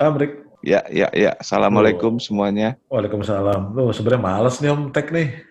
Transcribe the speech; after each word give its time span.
Amrik. 0.00 0.48
Ya, 0.64 0.80
ya, 0.88 1.12
ya. 1.12 1.36
Assalamualaikum 1.36 2.16
oh. 2.16 2.22
semuanya. 2.24 2.80
Waalaikumsalam. 2.88 3.76
Lu 3.76 3.92
sebenarnya 3.92 4.24
males 4.24 4.56
nih 4.56 4.72
Om 4.72 4.96
Tek 4.96 5.12
nih. 5.12 5.44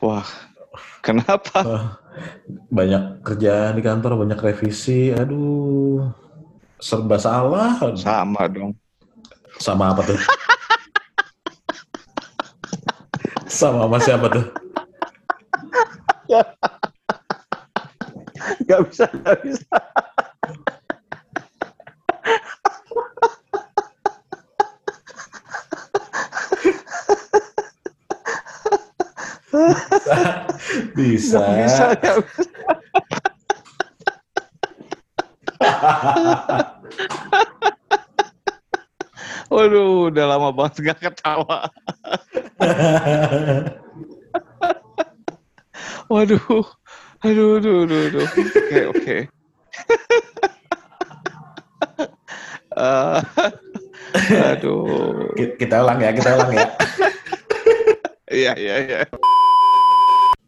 Wah, 0.00 0.24
kenapa? 1.04 1.60
Banyak 2.72 3.20
kerjaan 3.20 3.76
di 3.76 3.84
kantor, 3.84 4.24
banyak 4.24 4.40
revisi. 4.40 5.12
Aduh, 5.12 6.16
serba 6.80 7.20
salah. 7.20 7.76
Sama 7.92 8.48
dong. 8.48 8.72
Sama 9.60 9.92
apa 9.92 10.00
tuh? 10.08 10.16
Sama 13.52 13.84
sama 13.84 13.98
siapa 14.00 14.26
tuh? 14.32 14.48
gak 18.64 18.80
bisa, 18.88 19.04
gak 19.20 19.36
bisa. 19.44 19.76
Bisa. 30.96 31.38
Gak 31.38 31.56
bisa, 31.62 31.84
gak 32.00 32.14
bisa. 32.26 32.50
Waduh, 39.52 40.08
udah 40.08 40.24
lama 40.32 40.48
banget 40.48 40.92
gak 40.92 40.98
ketawa. 41.12 41.68
Waduh, 46.08 46.64
aduh, 47.24 47.48
aduh, 47.60 47.76
aduh, 47.84 48.00
aduh. 48.08 48.26
Oke, 48.28 48.80
oke. 48.88 49.16
Uh, 52.72 53.20
aduh. 54.56 55.28
Kita 55.60 55.84
ulang 55.84 56.00
ya, 56.00 56.10
kita 56.16 56.30
ulang 56.36 56.52
ya. 56.52 56.66
Iya, 58.32 58.52
iya, 58.56 58.76
iya. 58.80 58.98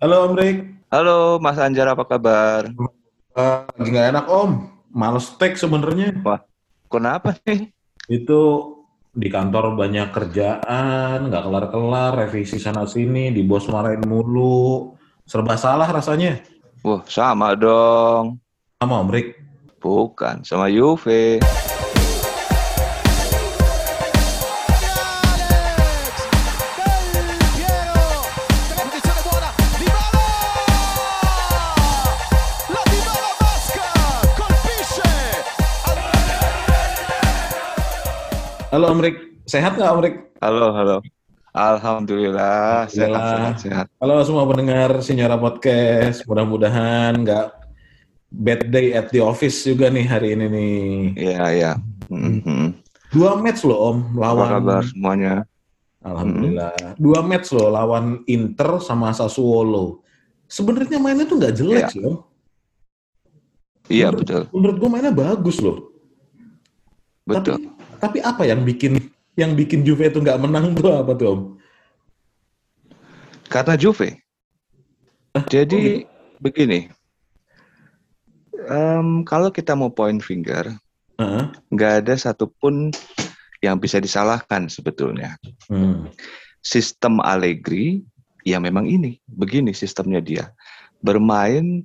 Halo 0.05 0.29
Om 0.29 0.37
Rik. 0.37 0.85
Halo 0.93 1.41
Mas 1.41 1.57
Anjar, 1.57 1.89
apa 1.89 2.05
kabar? 2.05 2.69
Uh, 3.33 3.65
lagi 3.73 3.89
nggak 3.89 4.09
enak 4.13 4.27
Om. 4.29 4.51
Males 4.93 5.33
tek 5.41 5.57
sebenarnya. 5.57 6.13
Wah, 6.21 6.45
kenapa 6.93 7.33
nih? 7.49 7.73
Itu 8.13 8.69
di 9.17 9.33
kantor 9.33 9.73
banyak 9.73 10.13
kerjaan, 10.13 11.33
nggak 11.33 11.45
kelar-kelar, 11.49 12.21
revisi 12.21 12.61
sana-sini, 12.61 13.33
di 13.33 13.49
bos 13.49 13.65
marahin 13.73 14.05
mulu. 14.05 14.93
Serba 15.25 15.57
salah 15.57 15.89
rasanya. 15.89 16.37
Wah, 16.85 17.01
sama 17.09 17.57
dong. 17.57 18.37
Sama 18.77 19.01
Om 19.01 19.09
Rik? 19.09 19.41
Bukan, 19.81 20.45
sama 20.45 20.69
Juve. 20.69 21.41
Halo 38.75 38.91
Om 38.91 39.07
Rik, 39.07 39.47
sehat 39.47 39.79
nggak 39.79 39.87
Om 39.87 40.01
Rik? 40.03 40.17
Halo, 40.43 40.75
halo. 40.75 40.99
Alhamdulillah, 41.55 42.91
sehat, 42.91 43.15
sehat, 43.15 43.55
sehat. 43.63 43.87
Halo 44.03 44.19
semua 44.27 44.51
pendengar 44.51 44.99
Sinyora 44.99 45.39
Podcast, 45.39 46.27
mudah-mudahan 46.27 47.23
nggak 47.23 47.55
bad 48.35 48.75
day 48.75 48.91
at 48.99 49.15
the 49.15 49.23
office 49.23 49.63
juga 49.63 49.95
nih 49.95 50.03
hari 50.11 50.35
ini 50.35 50.47
nih. 50.51 50.83
Iya, 51.15 51.45
iya. 51.55 51.73
Mm-hmm. 52.11 52.65
Dua 53.15 53.39
match 53.39 53.63
loh 53.63 53.79
Om, 53.95 54.19
lawan. 54.19 54.43
Apa 54.43 54.55
kabar 54.59 54.83
semuanya? 54.91 55.35
Alhamdulillah. 56.03 56.75
Mm-hmm. 56.75 56.99
Dua 56.99 57.21
match 57.23 57.55
loh, 57.55 57.71
lawan 57.71 58.27
Inter 58.27 58.83
sama 58.83 59.15
Sassuolo. 59.15 60.03
Sebenarnya 60.51 60.99
mainnya 60.99 61.31
tuh 61.31 61.39
nggak 61.39 61.55
jelek 61.55 61.79
iya. 61.79 61.89
sih 61.95 62.03
Om. 62.03 62.17
Iya, 63.87 64.11
betul. 64.11 64.51
Menurut 64.51 64.77
gue 64.83 64.89
mainnya 64.91 65.15
bagus 65.15 65.63
loh. 65.63 65.95
Betul. 67.23 67.57
Tapi 67.57 67.74
tapi 68.05 68.21
apa 68.21 68.45
yang 68.45 68.61
bikin 68.69 69.01
yang 69.41 69.57
bikin 69.57 69.81
Juve 69.81 70.13
itu 70.13 70.21
nggak 70.21 70.37
menang 70.45 70.77
tuh 70.77 70.93
apa 70.93 71.17
tuh 71.17 71.27
Om? 71.33 71.41
Karena 73.49 73.75
Juve. 73.81 74.21
Jadi 75.49 76.05
oh, 76.05 76.39
begini, 76.39 76.87
um, 78.71 79.27
kalau 79.27 79.51
kita 79.51 79.75
mau 79.75 79.91
point 79.91 80.23
finger, 80.23 80.77
nggak 81.75 81.93
uh-huh. 81.97 82.03
ada 82.07 82.15
satupun 82.15 82.95
yang 83.65 83.81
bisa 83.83 83.99
disalahkan 83.99 84.71
sebetulnya. 84.71 85.35
Hmm. 85.67 86.07
Sistem 86.63 87.19
Allegri, 87.19 88.07
ya 88.47 88.63
memang 88.63 88.87
ini, 88.87 89.19
begini 89.27 89.75
sistemnya 89.75 90.23
dia, 90.23 90.55
bermain 91.03 91.83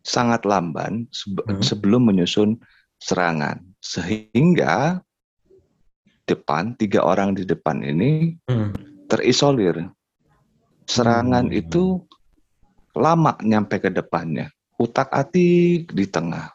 sangat 0.00 0.48
lamban 0.48 1.04
hmm. 1.04 1.60
sebelum 1.60 2.08
menyusun 2.08 2.56
serangan, 2.96 3.60
sehingga 3.84 5.04
depan, 6.30 6.78
tiga 6.78 7.02
orang 7.02 7.34
di 7.34 7.42
depan 7.42 7.82
ini 7.82 8.38
hmm. 8.46 9.06
terisolir. 9.10 9.90
Serangan 10.86 11.50
hmm. 11.50 11.60
itu 11.60 11.98
lama 12.94 13.34
nyampe 13.42 13.78
ke 13.78 13.90
depannya, 13.90 14.50
utak 14.78 15.10
atik 15.10 15.90
di 15.90 16.06
tengah. 16.06 16.50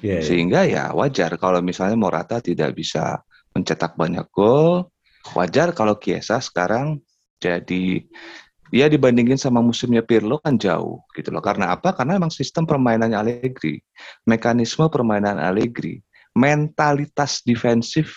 Yeah, 0.00 0.20
yeah. 0.20 0.22
Sehingga 0.24 0.60
ya 0.68 0.84
wajar 0.92 1.36
kalau 1.40 1.64
misalnya 1.64 1.96
Morata 1.96 2.40
tidak 2.40 2.76
bisa 2.76 3.24
mencetak 3.56 3.96
banyak 3.96 4.28
gol, 4.32 4.88
wajar 5.32 5.72
kalau 5.72 5.96
Kiesa 5.96 6.40
sekarang 6.40 7.00
jadi 7.40 8.04
ya 8.72 8.88
dibandingin 8.88 9.36
sama 9.36 9.60
musimnya 9.60 10.00
Pirlo 10.00 10.40
kan 10.40 10.56
jauh 10.56 11.04
gitu 11.12 11.28
loh. 11.30 11.44
Karena 11.44 11.76
apa? 11.76 11.92
Karena 11.92 12.16
memang 12.16 12.32
sistem 12.32 12.64
permainannya 12.64 13.16
Allegri, 13.16 13.80
mekanisme 14.24 14.88
permainan 14.88 15.36
Allegri, 15.36 16.00
mentalitas 16.34 17.44
defensif 17.46 18.16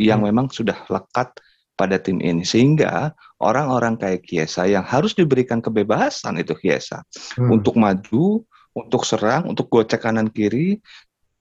yang 0.00 0.24
hmm. 0.24 0.32
memang 0.32 0.46
sudah 0.48 0.88
lekat 0.88 1.36
pada 1.76 1.96
tim 2.00 2.20
ini 2.20 2.44
sehingga 2.44 3.12
orang-orang 3.40 3.96
kayak 3.96 4.24
Kiesa 4.24 4.68
yang 4.68 4.84
harus 4.84 5.12
diberikan 5.12 5.60
kebebasan 5.60 6.40
itu 6.40 6.56
Kiesa 6.56 7.04
hmm. 7.36 7.52
untuk 7.52 7.76
maju, 7.76 8.44
untuk 8.72 9.04
serang, 9.04 9.52
untuk 9.52 9.68
gocek 9.68 10.00
kanan 10.00 10.32
kiri. 10.32 10.80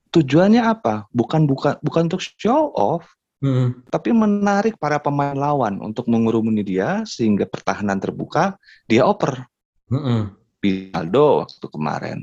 Tujuannya 0.10 0.64
apa? 0.66 1.08
Bukan 1.14 1.46
bukan 1.46 1.78
bukan 1.86 2.10
untuk 2.10 2.24
show 2.24 2.74
off, 2.74 3.06
hmm. 3.46 3.88
tapi 3.94 4.10
menarik 4.10 4.76
para 4.82 4.98
pemain 4.98 5.38
lawan 5.38 5.78
untuk 5.80 6.10
mengurumuni 6.10 6.66
dia 6.66 7.06
sehingga 7.06 7.46
pertahanan 7.46 8.02
terbuka, 8.02 8.58
dia 8.90 9.06
oper. 9.06 9.46
Hmm. 9.90 10.40
Ronaldo 10.60 11.48
waktu 11.48 11.68
kemarin 11.72 12.20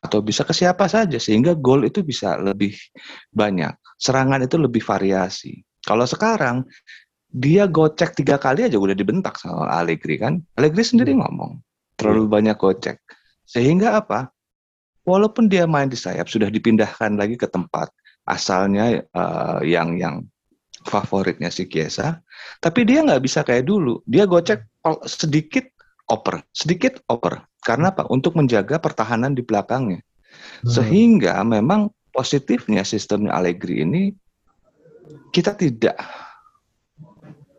atau 0.00 0.24
bisa 0.24 0.46
ke 0.46 0.54
siapa 0.56 0.88
saja 0.88 1.20
sehingga 1.20 1.52
gol 1.52 1.84
itu 1.84 2.00
bisa 2.00 2.40
lebih 2.40 2.72
banyak, 3.34 3.76
serangan 4.00 4.40
itu 4.40 4.56
lebih 4.56 4.80
variasi. 4.80 5.60
Kalau 5.90 6.06
sekarang 6.06 6.56
dia 7.34 7.66
gocek 7.66 8.14
tiga 8.14 8.38
kali 8.38 8.70
aja 8.70 8.78
udah 8.78 8.94
dibentak 8.94 9.34
sama 9.42 9.66
Allegri 9.66 10.22
kan. 10.22 10.38
Allegri 10.54 10.86
sendiri 10.86 11.10
hmm. 11.10 11.26
ngomong 11.26 11.58
terlalu 11.98 12.30
hmm. 12.30 12.34
banyak 12.38 12.56
gocek. 12.62 13.02
Sehingga 13.42 13.98
apa? 13.98 14.30
Walaupun 15.02 15.50
dia 15.50 15.66
main 15.66 15.90
di 15.90 15.98
sayap 15.98 16.30
sudah 16.30 16.46
dipindahkan 16.46 17.18
lagi 17.18 17.34
ke 17.34 17.50
tempat 17.50 17.90
asalnya 18.30 19.02
uh, 19.10 19.58
yang 19.66 19.98
yang 19.98 20.22
favoritnya 20.86 21.50
si 21.50 21.66
Kiesa, 21.66 22.22
tapi 22.62 22.86
dia 22.86 23.02
nggak 23.02 23.26
bisa 23.26 23.42
kayak 23.42 23.66
dulu. 23.66 23.98
Dia 24.06 24.30
gocek 24.30 24.62
sedikit 25.10 25.66
oper, 26.06 26.46
sedikit 26.54 27.02
oper. 27.10 27.42
Karena 27.66 27.90
apa? 27.90 28.06
Untuk 28.06 28.38
menjaga 28.38 28.78
pertahanan 28.78 29.34
di 29.34 29.42
belakangnya. 29.42 29.98
Hmm. 30.62 30.70
Sehingga 30.70 31.42
memang 31.42 31.90
positifnya 32.14 32.86
sistemnya 32.86 33.34
Allegri 33.34 33.82
ini 33.82 34.14
kita 35.30 35.54
tidak 35.54 35.96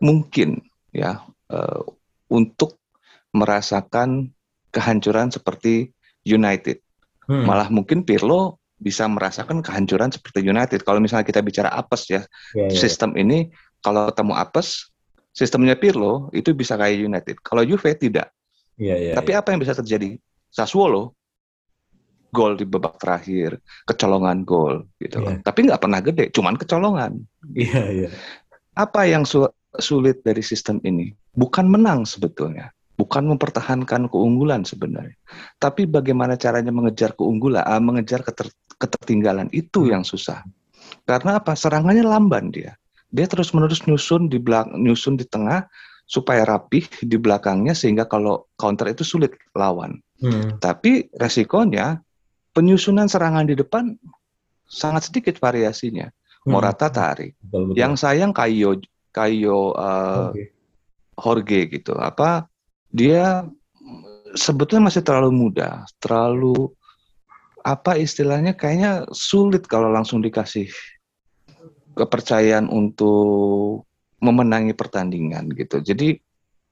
mungkin 0.02 0.58
ya 0.90 1.22
uh, 1.48 1.82
untuk 2.32 2.80
merasakan 3.32 4.32
kehancuran 4.72 5.32
seperti 5.32 5.92
United. 6.24 6.80
Hmm. 7.28 7.46
Malah 7.46 7.68
mungkin 7.70 8.02
Pirlo 8.02 8.60
bisa 8.82 9.06
merasakan 9.06 9.62
kehancuran 9.62 10.10
seperti 10.10 10.42
United. 10.42 10.82
Kalau 10.82 10.98
misalnya 10.98 11.22
kita 11.22 11.38
bicara 11.40 11.70
apes 11.70 12.10
ya, 12.10 12.26
yeah, 12.52 12.66
yeah. 12.66 12.70
sistem 12.74 13.14
ini 13.14 13.52
kalau 13.78 14.10
ketemu 14.10 14.34
apes, 14.34 14.90
sistemnya 15.30 15.78
Pirlo 15.78 16.28
itu 16.34 16.50
bisa 16.52 16.74
kayak 16.74 16.98
United. 16.98 17.36
Kalau 17.40 17.62
Juve 17.62 17.94
tidak. 17.94 18.34
Yeah, 18.74 18.98
yeah, 18.98 19.14
Tapi 19.14 19.30
yeah. 19.32 19.40
apa 19.40 19.54
yang 19.54 19.60
bisa 19.62 19.76
terjadi? 19.78 20.18
Sassuolo 20.52 21.16
gol 22.32 22.56
di 22.56 22.64
babak 22.64 22.96
terakhir, 22.96 23.60
kecolongan 23.84 24.42
gol 24.48 24.88
gitu 24.98 25.20
yeah. 25.20 25.38
Tapi 25.44 25.68
nggak 25.68 25.80
pernah 25.84 26.00
gede, 26.00 26.32
cuman 26.32 26.56
kecolongan. 26.56 27.20
Iya, 27.52 27.68
yeah, 27.68 27.86
iya. 27.92 28.02
Yeah. 28.08 28.12
Apa 28.74 29.04
yang 29.04 29.28
su 29.28 29.44
sulit 29.76 30.24
dari 30.24 30.40
sistem 30.40 30.80
ini? 30.82 31.12
Bukan 31.36 31.68
menang 31.68 32.08
sebetulnya, 32.08 32.72
bukan 32.96 33.28
mempertahankan 33.28 34.08
keunggulan 34.08 34.64
sebenarnya. 34.64 35.16
Tapi 35.60 35.84
bagaimana 35.84 36.40
caranya 36.40 36.72
mengejar 36.72 37.12
keunggulan, 37.12 37.64
uh, 37.68 37.80
mengejar 37.80 38.24
keter 38.24 38.48
ketertinggalan 38.80 39.52
itu 39.52 39.86
hmm. 39.86 39.90
yang 39.92 40.02
susah. 40.02 40.40
Karena 41.04 41.38
apa? 41.38 41.52
Serangannya 41.52 42.04
lamban 42.04 42.48
dia. 42.48 42.76
Dia 43.12 43.28
terus-menerus 43.28 43.84
nyusun 43.84 44.32
di 44.32 44.40
belakang, 44.40 44.80
nyusun 44.80 45.20
di 45.20 45.28
tengah 45.28 45.68
supaya 46.08 46.44
rapih 46.44 46.84
di 47.04 47.16
belakangnya 47.16 47.76
sehingga 47.76 48.08
kalau 48.08 48.48
counter 48.56 48.88
itu 48.88 49.04
sulit 49.04 49.36
lawan. 49.52 50.00
Hmm. 50.20 50.56
Tapi 50.60 51.12
resikonya 51.16 52.00
penyusunan 52.52 53.08
serangan 53.08 53.48
di 53.48 53.56
depan 53.56 53.96
sangat 54.68 55.08
sedikit 55.12 55.36
variasinya. 55.40 56.08
Hmm. 56.42 56.56
Morata 56.56 56.88
tarik. 56.88 57.36
Betul, 57.40 57.72
betul. 57.72 57.76
Yang 57.80 57.92
sayang 58.00 58.32
Kayo 58.32 58.80
Kayo 59.12 59.76
uh, 59.76 60.32
okay. 60.32 60.52
Jorge 61.16 61.60
gitu. 61.68 61.92
Apa 61.96 62.48
dia 62.88 63.44
sebetulnya 64.32 64.88
masih 64.88 65.04
terlalu 65.04 65.32
muda, 65.32 65.84
terlalu 66.00 66.72
apa 67.62 67.94
istilahnya 67.94 68.58
kayaknya 68.58 69.06
sulit 69.14 69.68
kalau 69.70 69.92
langsung 69.92 70.18
dikasih 70.18 70.66
kepercayaan 71.94 72.66
untuk 72.72 73.84
memenangi 74.18 74.72
pertandingan 74.72 75.52
gitu. 75.52 75.84
Jadi 75.84 76.16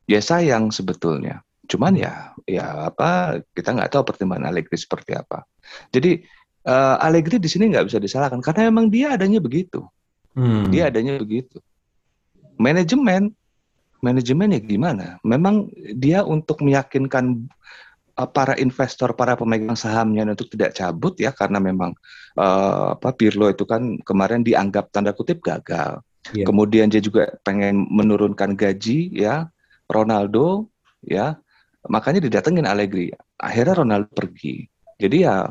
ya 0.09 0.19
sayang 0.19 0.73
sebetulnya. 0.73 1.45
Cuman 1.71 1.95
ya 1.95 2.35
ya 2.51 2.91
apa 2.91 3.39
kita 3.55 3.71
nggak 3.71 3.95
tahu 3.95 4.03
pertimbangan 4.03 4.51
Allegri 4.51 4.75
seperti 4.75 5.15
apa. 5.15 5.47
Jadi 5.95 6.19
uh, 6.67 6.99
Allegri 6.99 7.39
di 7.39 7.47
sini 7.47 7.71
nggak 7.71 7.87
bisa 7.87 8.03
disalahkan 8.03 8.43
karena 8.43 8.67
memang 8.75 8.91
dia 8.91 9.15
adanya 9.15 9.39
begitu. 9.39 9.87
Hmm. 10.35 10.67
Dia 10.75 10.91
adanya 10.91 11.15
begitu. 11.23 11.63
Manajemen 12.59 13.31
manajemen 14.03 14.57
ya 14.57 14.61
gimana? 14.61 15.07
Memang 15.23 15.71
dia 15.95 16.27
untuk 16.27 16.65
meyakinkan 16.65 17.47
uh, 18.19 18.29
para 18.29 18.59
investor, 18.59 19.15
para 19.15 19.39
pemegang 19.39 19.79
sahamnya 19.79 20.27
untuk 20.27 20.51
tidak 20.51 20.75
cabut 20.75 21.15
ya 21.21 21.31
karena 21.31 21.63
memang 21.63 21.95
uh, 22.35 22.99
apa 22.99 23.15
Pirlo 23.15 23.47
itu 23.47 23.63
kan 23.63 24.01
kemarin 24.03 24.43
dianggap 24.43 24.91
tanda 24.91 25.15
kutip 25.15 25.39
gagal. 25.45 26.03
Yeah. 26.35 26.51
Kemudian 26.51 26.93
dia 26.93 27.01
juga 27.01 27.33
pengen 27.47 27.89
menurunkan 27.89 28.59
gaji 28.59 29.09
ya 29.15 29.49
Ronaldo 29.89 30.69
ya 31.01 31.41
makanya 31.89 32.21
didatengin 32.29 32.69
Allegri. 32.69 33.15
Akhirnya 33.41 33.81
Ronaldo 33.81 34.11
pergi. 34.13 34.69
Jadi 35.01 35.25
ya 35.25 35.49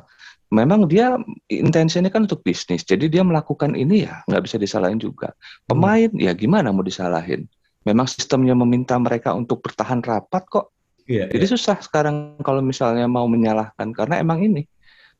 memang 0.53 0.85
dia 0.85 1.17
intensinya 1.49 2.09
kan 2.13 2.29
untuk 2.29 2.45
bisnis. 2.45 2.85
Jadi 2.85 3.09
dia 3.09 3.25
melakukan 3.25 3.73
ini 3.73 4.05
ya 4.05 4.21
nggak 4.29 4.43
bisa 4.45 4.57
disalahin 4.61 5.01
juga. 5.01 5.33
Pemain 5.65 6.09
hmm. 6.09 6.21
ya 6.21 6.33
gimana 6.37 6.69
mau 6.69 6.85
disalahin? 6.85 7.49
Memang 7.87 8.05
sistemnya 8.05 8.53
meminta 8.53 8.99
mereka 8.99 9.33
untuk 9.33 9.63
bertahan 9.65 10.03
rapat 10.05 10.43
kok. 10.45 10.69
Yeah, 11.09 11.25
Jadi 11.31 11.45
yeah. 11.49 11.53
susah 11.57 11.81
sekarang 11.81 12.37
kalau 12.45 12.61
misalnya 12.61 13.09
mau 13.09 13.25
menyalahkan 13.25 13.89
karena 13.97 14.21
emang 14.21 14.45
ini 14.45 14.69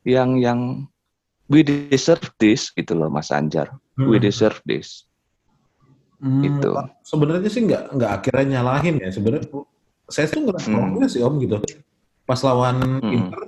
yang 0.06 0.38
yang 0.38 0.85
we 1.50 1.65
deserve 1.65 2.29
this 2.38 2.69
gitu 2.77 2.94
loh 2.94 3.09
Mas 3.09 3.33
Anjar. 3.33 3.73
Hmm. 3.97 4.06
We 4.06 4.21
deserve 4.21 4.61
this. 4.69 5.09
Hmm, 6.19 6.44
gitu. 6.44 6.75
Sebenarnya 7.07 7.50
sih 7.50 7.63
nggak 7.63 7.83
nggak 7.95 8.11
akhirnya 8.21 8.45
nyalahin 8.59 9.00
ya. 9.00 9.09
Sebenarnya 9.09 9.47
saya 10.09 10.25
tuh 10.27 10.50
ngerasa 10.50 10.67
hmm. 10.69 10.77
progres 10.77 11.11
sih 11.15 11.23
Om 11.23 11.35
gitu. 11.41 11.57
Pas 12.25 12.39
lawan 12.45 12.75
hmm. 13.01 13.13
Inter 13.15 13.41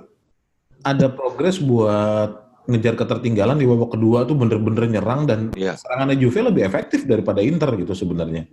ada 0.82 1.06
progres 1.10 1.62
buat 1.62 2.42
ngejar 2.66 2.94
ketertinggalan 2.94 3.58
di 3.58 3.66
babak 3.66 3.98
kedua 3.98 4.22
tuh 4.22 4.38
bener-bener 4.38 4.86
nyerang 4.86 5.26
dan 5.26 5.50
yeah. 5.58 5.74
serangannya 5.74 6.14
Juve 6.18 6.46
lebih 6.46 6.62
efektif 6.62 7.06
daripada 7.06 7.42
Inter 7.42 7.74
gitu 7.74 7.94
sebenarnya. 7.94 8.46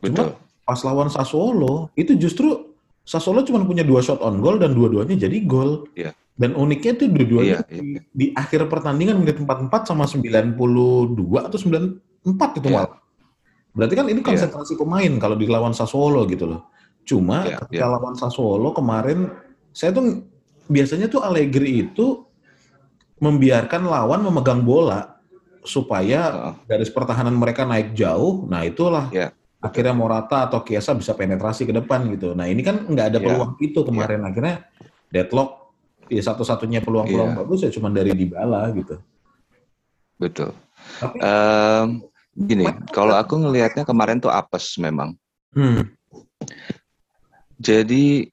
Betul. 0.00 0.32
Cuma 0.32 0.40
pas 0.64 0.80
lawan 0.80 1.08
Sassuolo 1.12 1.92
itu 1.92 2.16
justru 2.16 2.72
Sassuolo 3.04 3.44
cuma 3.44 3.62
punya 3.62 3.84
dua 3.84 4.00
shot 4.00 4.18
on 4.24 4.40
goal 4.40 4.56
dan 4.56 4.72
dua-duanya 4.72 5.16
jadi 5.16 5.44
gol. 5.44 5.84
Yeah. 5.92 6.16
Dan 6.36 6.52
uniknya 6.52 7.00
tuh 7.00 7.08
dua-duanya 7.08 7.64
yeah, 7.64 7.72
yeah. 7.72 8.00
di, 8.12 8.12
di 8.12 8.26
akhir 8.36 8.68
pertandingan 8.68 9.24
menit 9.24 9.40
44 9.40 9.88
sama 9.88 10.04
92 10.04 10.52
atau 11.32 11.56
94 11.56 12.60
itu 12.60 12.68
yeah. 12.68 12.76
malah. 12.76 13.00
Berarti 13.76 13.94
kan 13.96 14.06
ini 14.08 14.20
iya. 14.20 14.28
konsentrasi 14.32 14.72
yeah. 14.76 14.80
pemain 14.80 15.12
kalau 15.20 15.36
dilawan 15.36 15.72
Sassuolo 15.76 16.24
gitu 16.28 16.48
loh. 16.48 16.75
Cuma 17.06 17.46
yeah, 17.46 17.62
ketika 17.62 17.86
yeah. 17.86 17.92
lawan 17.94 18.18
Sassuolo 18.18 18.74
kemarin 18.74 19.30
saya 19.70 19.94
tuh 19.94 20.26
biasanya 20.66 21.06
tuh 21.06 21.22
Allegri 21.22 21.86
itu 21.86 22.26
membiarkan 23.22 23.86
lawan 23.86 24.26
memegang 24.26 24.66
bola 24.66 25.22
supaya 25.62 26.20
uh. 26.50 26.54
garis 26.66 26.90
pertahanan 26.90 27.38
mereka 27.38 27.62
naik 27.62 27.94
jauh. 27.94 28.44
Nah 28.50 28.66
itulah 28.66 29.06
yeah. 29.14 29.30
akhirnya 29.62 29.94
Morata 29.94 30.50
atau 30.50 30.66
Kiesa 30.66 30.98
bisa 30.98 31.14
penetrasi 31.14 31.62
ke 31.62 31.72
depan 31.72 32.10
gitu. 32.10 32.34
Nah 32.34 32.50
ini 32.50 32.66
kan 32.66 32.82
nggak 32.82 33.06
ada 33.14 33.18
iya. 33.22 33.24
peluang 33.24 33.52
yeah. 33.56 33.66
itu 33.70 33.80
kemarin 33.86 34.20
yeah. 34.20 34.28
akhirnya 34.28 34.56
deadlock. 35.14 35.50
Ya 36.06 36.22
satu-satunya 36.22 36.86
peluang-peluang 36.86 37.34
yeah. 37.34 37.38
bagus 37.42 37.66
ya 37.66 37.70
cuma 37.74 37.90
dari 37.90 38.14
Dybala 38.14 38.70
gitu. 38.78 38.98
Betul. 40.22 40.54
Tapi, 41.02 41.18
um, 41.18 41.86
gini, 42.38 42.64
kalau 42.94 43.18
aku 43.18 43.42
ngelihatnya 43.42 43.82
kemarin 43.82 44.22
tuh 44.22 44.30
apes 44.30 44.78
memang. 44.78 45.18
Hmm. 45.50 45.82
Jadi 47.56 48.28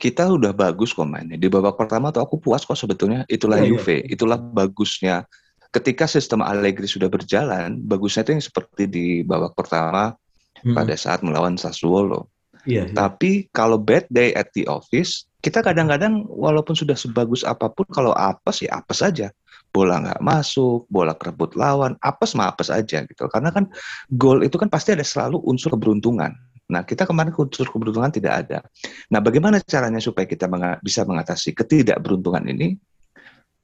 kita 0.00 0.32
udah 0.32 0.56
bagus 0.56 0.96
kok 0.96 1.04
mainnya. 1.04 1.36
Di 1.36 1.52
babak 1.52 1.76
pertama 1.76 2.08
tuh 2.08 2.24
aku 2.24 2.40
puas 2.40 2.64
kok 2.64 2.74
sebetulnya. 2.74 3.28
Itulah 3.28 3.60
oh, 3.60 3.66
Juve, 3.68 4.00
iya. 4.00 4.16
itulah 4.16 4.40
bagusnya. 4.40 5.28
Ketika 5.70 6.08
sistem 6.08 6.40
Allegri 6.40 6.88
sudah 6.88 7.06
berjalan, 7.12 7.78
bagusnya 7.84 8.24
itu 8.26 8.32
yang 8.34 8.42
seperti 8.42 8.82
di 8.88 9.06
babak 9.22 9.54
pertama 9.54 10.16
hmm. 10.64 10.74
pada 10.74 10.96
saat 10.96 11.20
melawan 11.20 11.60
Sassuolo. 11.60 12.32
Iya, 12.64 12.88
iya. 12.88 12.96
Tapi 12.96 13.52
kalau 13.52 13.76
bad 13.76 14.08
day 14.08 14.32
at 14.32 14.50
the 14.56 14.64
office, 14.66 15.28
kita 15.44 15.60
kadang-kadang 15.60 16.24
walaupun 16.26 16.74
sudah 16.74 16.96
sebagus 16.96 17.44
apa 17.44 17.68
pun, 17.68 17.86
kalau 17.92 18.16
apes 18.16 18.64
ya 18.64 18.80
apes 18.80 19.04
saja. 19.04 19.28
Bola 19.70 20.02
nggak 20.02 20.18
masuk, 20.18 20.90
bola 20.90 21.14
kerebut 21.14 21.54
lawan, 21.54 21.94
apes 22.02 22.34
mah 22.34 22.50
apes 22.50 22.72
aja 22.74 23.06
gitu. 23.06 23.30
Karena 23.30 23.54
kan 23.54 23.70
gol 24.16 24.42
itu 24.42 24.58
kan 24.58 24.66
pasti 24.66 24.96
ada 24.96 25.06
selalu 25.06 25.38
unsur 25.46 25.70
keberuntungan 25.78 26.34
Nah, 26.70 26.86
kita 26.86 27.04
kemarin 27.04 27.34
unsur 27.34 27.66
keberuntungan 27.66 28.14
tidak 28.14 28.46
ada. 28.46 28.58
Nah, 29.10 29.18
bagaimana 29.18 29.58
caranya 29.60 29.98
supaya 29.98 30.24
kita 30.24 30.46
menga 30.46 30.78
bisa 30.80 31.02
mengatasi 31.02 31.52
ketidakberuntungan 31.52 32.46
ini? 32.46 32.78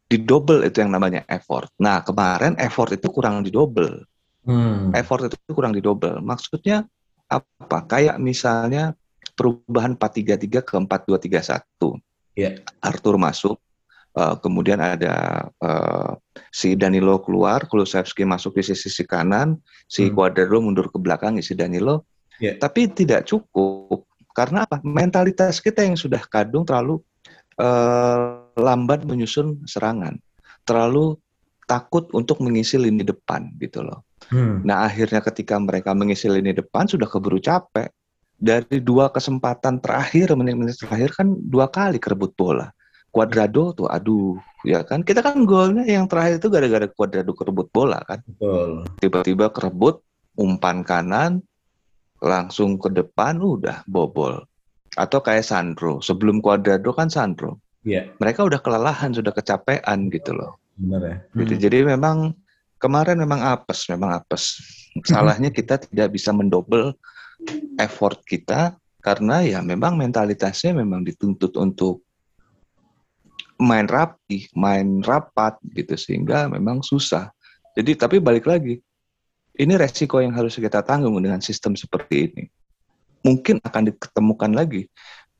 Di 0.06 0.22
double 0.22 0.66
itu 0.66 0.82
yang 0.82 0.94
namanya 0.94 1.22
effort. 1.30 1.70
Nah, 1.78 2.02
kemarin 2.02 2.58
effort 2.58 2.94
itu 2.94 3.10
kurang 3.10 3.42
di 3.42 3.50
double. 3.50 4.06
Hmm. 4.46 4.94
Effort 4.94 5.30
itu 5.30 5.38
kurang 5.50 5.74
di 5.74 5.82
double. 5.82 6.22
Maksudnya 6.22 6.86
apa? 7.26 7.78
Kayak 7.86 8.22
misalnya 8.22 8.94
perubahan 9.34 9.98
4-3-3 9.98 10.62
ke 10.62 10.74
4-2-3-1. 10.78 11.98
Yeah. 12.38 12.62
Arthur 12.84 13.18
masuk, 13.18 13.56
uh, 14.16 14.36
kemudian 14.40 14.80
ada 14.80 15.48
uh, 15.60 16.16
si 16.48 16.74
Danilo 16.74 17.20
keluar, 17.20 17.68
Kulusevski 17.68 18.24
masuk 18.24 18.60
di 18.60 18.72
sisi, 18.72 18.88
sisi 18.88 19.04
kanan, 19.04 19.60
si 19.86 20.08
hmm. 20.08 20.16
Cuadrado 20.16 20.58
mundur 20.64 20.88
ke 20.88 20.98
belakang, 21.00 21.38
si 21.44 21.52
Danilo, 21.52 22.08
Yeah. 22.42 22.60
Tapi 22.60 22.92
tidak 22.92 23.28
cukup 23.28 24.04
karena 24.36 24.68
apa? 24.68 24.84
Mentalitas 24.84 25.64
kita 25.64 25.80
yang 25.80 25.96
sudah 25.96 26.20
kadung 26.28 26.68
terlalu 26.68 27.00
uh, 27.56 28.44
lambat 28.60 29.08
menyusun 29.08 29.64
serangan, 29.64 30.20
terlalu 30.68 31.16
takut 31.64 32.12
untuk 32.12 32.44
mengisi 32.44 32.76
lini 32.76 33.00
depan 33.00 33.48
gitu 33.58 33.80
loh. 33.80 34.04
Hmm. 34.28 34.60
Nah 34.62 34.84
akhirnya 34.84 35.24
ketika 35.24 35.56
mereka 35.56 35.96
mengisi 35.96 36.28
lini 36.28 36.52
depan 36.52 36.84
sudah 36.84 37.08
keburu 37.08 37.40
capek. 37.40 37.88
Dari 38.36 38.84
dua 38.84 39.08
kesempatan 39.08 39.80
terakhir 39.80 40.36
menit-menit 40.36 40.76
terakhir 40.76 41.16
kan 41.16 41.32
dua 41.32 41.72
kali 41.72 41.96
kerebut 41.96 42.36
bola. 42.36 42.68
Cuadrado 43.08 43.72
tuh 43.72 43.88
aduh 43.88 44.36
ya 44.60 44.84
kan 44.84 45.00
kita 45.00 45.24
kan 45.24 45.48
golnya 45.48 45.88
yang 45.88 46.04
terakhir 46.04 46.36
itu 46.36 46.52
gara-gara 46.52 46.84
Cuadrado 46.84 47.32
kerebut 47.32 47.72
bola 47.72 47.96
kan. 48.04 48.20
Tiba-tiba 49.00 49.48
kerebut 49.48 50.04
umpan 50.36 50.84
kanan 50.84 51.40
langsung 52.20 52.80
ke 52.80 52.88
depan 52.92 53.40
udah 53.40 53.84
bobol. 53.88 54.44
Atau 54.96 55.20
kayak 55.20 55.44
Sandro, 55.44 56.00
sebelum 56.00 56.40
Cuadrado 56.40 56.92
kan 56.96 57.12
Sandro. 57.12 57.60
Iya. 57.84 58.10
Mereka 58.18 58.48
udah 58.48 58.60
kelelahan, 58.64 59.12
sudah 59.12 59.30
kecapean 59.30 60.08
gitu 60.08 60.32
loh. 60.32 60.56
Benar 60.80 61.00
ya. 61.04 61.16
Gitu. 61.16 61.32
Hmm. 61.32 61.38
Gitu. 61.44 61.54
Jadi 61.68 61.78
memang 61.84 62.16
kemarin 62.80 63.16
memang 63.20 63.40
apes, 63.44 63.86
memang 63.92 64.16
apes. 64.16 64.56
Salahnya 65.10 65.52
kita 65.52 65.76
tidak 65.80 66.16
bisa 66.16 66.32
mendobel 66.32 66.96
effort 67.76 68.24
kita 68.24 68.74
karena 69.04 69.44
ya 69.44 69.60
memang 69.60 70.00
mentalitasnya 70.00 70.72
memang 70.72 71.04
dituntut 71.04 71.52
untuk 71.60 72.02
main 73.60 73.88
rapi, 73.88 74.48
main 74.56 75.00
rapat 75.04 75.56
gitu 75.76 75.96
sehingga 75.96 76.48
memang 76.48 76.80
susah. 76.80 77.30
Jadi 77.76 77.92
tapi 77.96 78.16
balik 78.20 78.48
lagi 78.48 78.80
ini 79.56 79.74
resiko 79.76 80.20
yang 80.20 80.36
harus 80.36 80.56
kita 80.56 80.84
tanggung 80.84 81.16
dengan 81.20 81.40
sistem 81.40 81.72
seperti 81.76 82.30
ini. 82.30 82.44
Mungkin 83.24 83.58
akan 83.64 83.82
diketemukan 83.90 84.52
lagi 84.54 84.86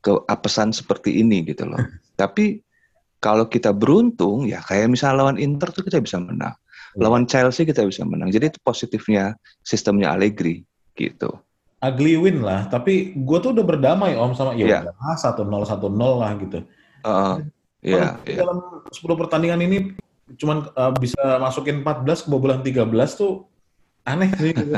keapesan 0.03 0.73
seperti 0.73 1.21
ini 1.21 1.45
gitu 1.45 1.69
loh. 1.69 1.81
Tapi 2.21 2.65
kalau 3.21 3.49
kita 3.49 3.75
beruntung 3.77 4.49
ya 4.49 4.63
kayak 4.65 4.93
misalnya 4.93 5.25
lawan 5.25 5.39
Inter 5.41 5.71
tuh 5.73 5.85
kita 5.85 6.01
bisa 6.01 6.17
menang. 6.19 6.57
Lawan 6.97 7.29
Chelsea 7.29 7.69
kita 7.69 7.85
bisa 7.85 8.09
menang. 8.09 8.33
Jadi 8.33 8.57
itu 8.57 8.59
positifnya 8.65 9.37
sistemnya 9.61 10.17
Allegri 10.17 10.65
gitu. 10.97 11.37
Ugly 11.85 12.17
win 12.17 12.41
lah, 12.41 12.73
tapi 12.73 13.13
gue 13.13 13.39
tuh 13.45 13.53
udah 13.53 13.61
berdamai 13.61 14.17
om 14.17 14.33
sama 14.33 14.57
ya 14.57 14.81
yeah. 14.81 15.17
satu 15.21 15.45
nol 15.45 15.69
satu 15.69 15.93
nol 15.93 16.25
lah 16.25 16.33
gitu. 16.41 16.65
Uh, 17.05 17.45
yeah, 17.85 18.17
yeah. 18.25 18.41
Dalam 18.41 18.81
10 18.89 18.97
pertandingan 19.21 19.61
ini 19.61 19.93
cuman 20.41 20.73
uh, 20.73 20.91
bisa 20.97 21.21
masukin 21.37 21.85
14 21.85 22.27
kebobolan 22.27 22.65
13 22.65 22.89
tuh 23.15 23.45
aneh 24.07 24.31
sih. 24.39 24.55
Gitu. 24.55 24.73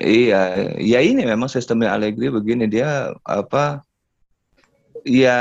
iya, 0.00 0.40
ya 0.76 1.00
ini 1.00 1.24
memang 1.24 1.48
sistemnya 1.48 1.96
Allegri 1.96 2.28
begini 2.28 2.68
dia 2.68 3.12
apa 3.24 3.82
ya 5.04 5.40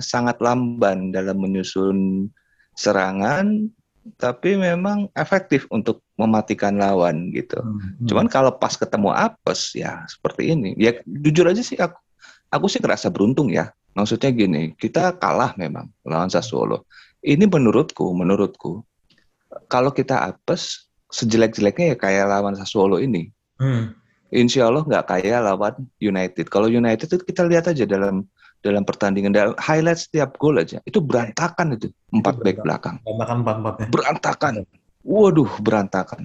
sangat 0.00 0.40
lamban 0.40 1.12
dalam 1.12 1.40
menyusun 1.40 2.28
serangan 2.74 3.68
tapi 4.20 4.60
memang 4.60 5.08
efektif 5.16 5.64
untuk 5.72 6.04
mematikan 6.20 6.76
lawan 6.76 7.32
gitu. 7.32 7.56
Hmm. 7.56 8.04
Cuman 8.04 8.26
kalau 8.28 8.52
pas 8.60 8.76
ketemu 8.76 9.12
apes 9.16 9.72
ya 9.72 10.04
seperti 10.04 10.52
ini. 10.52 10.76
Ya 10.76 11.00
jujur 11.08 11.48
aja 11.48 11.64
sih 11.64 11.80
aku 11.80 11.96
aku 12.52 12.66
sih 12.68 12.80
ngerasa 12.84 13.08
beruntung 13.08 13.48
ya. 13.48 13.72
Maksudnya 13.94 14.34
gini, 14.34 14.74
kita 14.74 15.14
kalah 15.22 15.54
memang 15.54 15.86
lawan 16.02 16.26
Sassuolo. 16.26 16.82
Ini 17.22 17.46
menurutku, 17.46 18.10
menurutku 18.10 18.82
kalau 19.70 19.94
kita 19.94 20.18
apes 20.18 20.90
sejelek-jeleknya 21.14 21.94
ya 21.94 21.96
kayak 21.96 22.24
lawan 22.26 22.58
Sassuolo 22.58 22.98
ini. 22.98 23.30
Hmm. 23.62 23.94
Insya 24.34 24.66
Allah 24.66 24.82
nggak 24.82 25.04
kayak 25.06 25.38
lawan 25.46 25.74
United. 26.02 26.50
Kalau 26.50 26.66
United 26.66 27.06
itu 27.06 27.22
kita 27.22 27.46
lihat 27.46 27.70
aja 27.70 27.86
dalam 27.86 28.26
dalam 28.66 28.82
pertandingan. 28.82 29.30
Dalam 29.30 29.54
highlight 29.62 30.02
setiap 30.02 30.34
gol 30.42 30.58
aja. 30.58 30.82
Itu 30.82 30.98
berantakan 30.98 31.78
itu 31.78 31.94
empat 32.10 32.42
back 32.42 32.58
belakang. 32.66 32.98
Berantakan 33.06 33.36
empat 33.46 33.56
empatnya 33.62 33.86
berantakan. 33.94 34.54
Waduh 35.06 35.52
berantakan. 35.62 36.22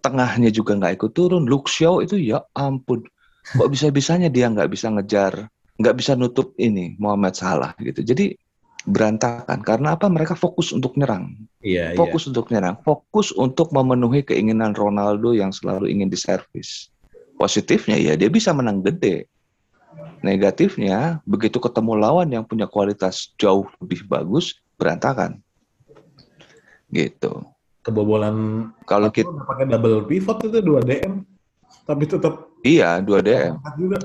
Tengahnya 0.00 0.48
juga 0.48 0.80
nggak 0.80 0.96
ikut 0.96 1.12
turun. 1.12 1.44
Luxio 1.44 2.00
itu 2.00 2.16
ya 2.16 2.40
ampun. 2.56 3.04
Kok 3.42 3.68
bisa 3.68 3.92
bisanya 3.92 4.32
dia 4.32 4.48
nggak 4.48 4.72
bisa 4.72 4.88
ngejar 4.88 5.52
nggak 5.82 5.96
bisa 5.98 6.12
nutup 6.14 6.54
ini 6.62 6.94
Muhammad 6.96 7.34
Salah 7.34 7.72
gitu. 7.82 8.06
Jadi 8.06 8.36
berantakan 8.82 9.62
karena 9.62 9.94
apa 9.94 10.10
mereka 10.10 10.34
fokus 10.34 10.74
untuk 10.74 10.98
nyerang 10.98 11.38
iya, 11.62 11.94
iya. 11.94 11.98
fokus 11.98 12.26
iya. 12.26 12.28
untuk 12.34 12.46
nyerang 12.50 12.76
fokus 12.82 13.30
untuk 13.34 13.70
memenuhi 13.70 14.26
keinginan 14.26 14.74
Ronaldo 14.74 15.30
yang 15.30 15.54
selalu 15.54 15.86
ingin 15.86 16.10
diservis 16.10 16.90
positifnya 17.38 17.94
ya 17.94 18.18
dia 18.18 18.26
bisa 18.26 18.50
menang 18.50 18.82
gede 18.82 19.30
Negatifnya, 20.22 21.18
begitu 21.26 21.58
ketemu 21.58 21.98
lawan 21.98 22.30
yang 22.30 22.46
punya 22.46 22.70
kualitas 22.70 23.34
jauh 23.42 23.66
lebih 23.82 24.06
bagus, 24.06 24.62
berantakan. 24.78 25.42
Gitu. 26.94 27.42
Kebobolan 27.82 28.70
kalau 28.86 29.10
kita 29.10 29.26
pakai 29.26 29.66
double 29.66 30.06
pivot 30.06 30.38
itu 30.46 30.62
2 30.62 30.86
DM, 30.86 31.26
tapi 31.82 32.06
tetap 32.06 32.46
Iya, 32.62 33.02
2 33.02 33.18
DM. 33.18 33.58
Juga. 33.74 33.98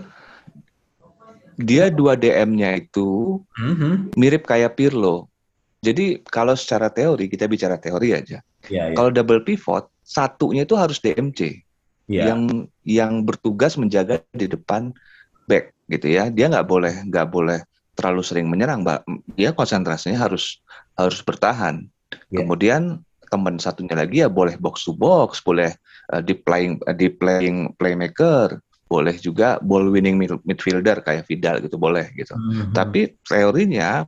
Dia 1.57 1.89
2 1.89 2.21
DM-nya 2.21 2.77
itu 2.77 3.41
mm-hmm. 3.57 4.13
mirip 4.13 4.45
kayak 4.45 4.77
Pirlo. 4.77 5.29
Jadi 5.81 6.21
kalau 6.25 6.53
secara 6.53 6.89
teori 6.93 7.29
kita 7.29 7.49
bicara 7.49 7.81
teori 7.81 8.13
aja. 8.13 8.41
Ya, 8.69 8.91
ya. 8.91 8.95
Kalau 8.97 9.09
double 9.09 9.41
pivot, 9.41 9.89
satunya 10.05 10.65
itu 10.65 10.77
harus 10.77 11.01
DMC. 11.01 11.65
Ya. 12.07 12.33
Yang 12.33 12.69
yang 12.85 13.13
bertugas 13.25 13.75
menjaga 13.75 14.21
di 14.31 14.47
depan 14.47 14.93
back 15.47 15.73
gitu 15.87 16.07
ya 16.11 16.27
dia 16.27 16.51
nggak 16.51 16.67
boleh 16.67 16.93
nggak 17.07 17.27
boleh 17.31 17.59
terlalu 17.95 18.21
sering 18.21 18.51
menyerang 18.51 18.83
mbak 18.83 19.01
dia 19.39 19.55
konsentrasinya 19.55 20.19
harus 20.19 20.59
harus 20.99 21.23
bertahan 21.23 21.87
yeah. 22.29 22.43
kemudian 22.43 23.01
teman 23.27 23.59
satunya 23.59 23.95
lagi 23.95 24.23
ya 24.23 24.29
boleh 24.29 24.59
box 24.59 24.85
to 24.85 24.93
box 24.93 25.39
boleh 25.39 25.73
uh, 26.11 26.21
di 26.21 26.35
playing 26.35 26.77
uh, 26.85 26.95
di 26.95 27.07
playing 27.07 27.73
playmaker 27.79 28.59
boleh 28.87 29.15
juga 29.19 29.59
ball 29.59 29.91
winning 29.91 30.15
midfielder 30.17 31.03
kayak 31.03 31.27
Vidal 31.27 31.59
gitu 31.59 31.75
boleh 31.75 32.07
gitu 32.15 32.33
mm-hmm. 32.33 32.71
tapi 32.71 33.15
teorinya 33.27 34.07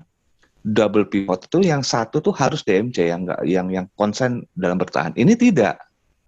double 0.63 1.07
pivot 1.07 1.47
itu 1.47 1.67
yang 1.67 1.83
satu 1.83 2.19
tuh 2.19 2.35
harus 2.35 2.63
DMC 2.63 3.11
yang 3.11 3.27
enggak 3.27 3.39
yang 3.47 3.67
yang 3.71 3.85
konsen 3.99 4.43
dalam 4.55 4.75
bertahan 4.75 5.15
ini 5.15 5.35
tidak 5.35 5.79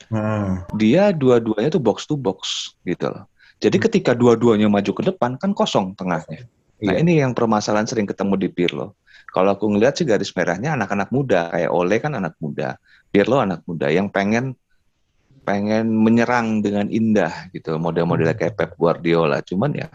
hmm. 0.08 0.72
dia 0.80 1.12
dua-duanya 1.12 1.68
tuh 1.68 1.84
box 1.84 2.08
to 2.08 2.16
box 2.16 2.72
gitu 2.88 3.12
loh 3.12 3.28
jadi 3.62 3.78
hmm. 3.78 3.86
ketika 3.88 4.12
dua-duanya 4.18 4.68
maju 4.68 4.92
ke 4.92 5.04
depan 5.06 5.38
kan 5.38 5.54
kosong 5.54 5.94
tengahnya. 5.94 6.50
Nah 6.82 6.98
iya. 6.98 7.00
ini 7.06 7.22
yang 7.22 7.38
permasalahan 7.38 7.86
sering 7.86 8.10
ketemu 8.10 8.34
di 8.42 8.50
Pirlo. 8.50 8.98
Kalau 9.32 9.54
aku 9.54 9.70
ngelihat 9.70 10.02
sih 10.02 10.04
garis 10.04 10.34
merahnya 10.34 10.74
anak-anak 10.74 11.14
muda 11.14 11.54
kayak 11.54 11.70
Ole 11.70 12.02
kan 12.02 12.18
anak 12.18 12.34
muda, 12.42 12.76
Pirlo 13.14 13.38
anak 13.38 13.62
muda 13.70 13.88
yang 13.94 14.10
pengen 14.10 14.58
pengen 15.42 15.90
menyerang 15.92 16.62
dengan 16.62 16.88
indah 16.88 17.50
gitu, 17.52 17.76
model-modelnya 17.82 18.38
kayak 18.38 18.56
Pep 18.58 18.72
Guardiola. 18.78 19.42
Cuman 19.42 19.74
ya 19.74 19.90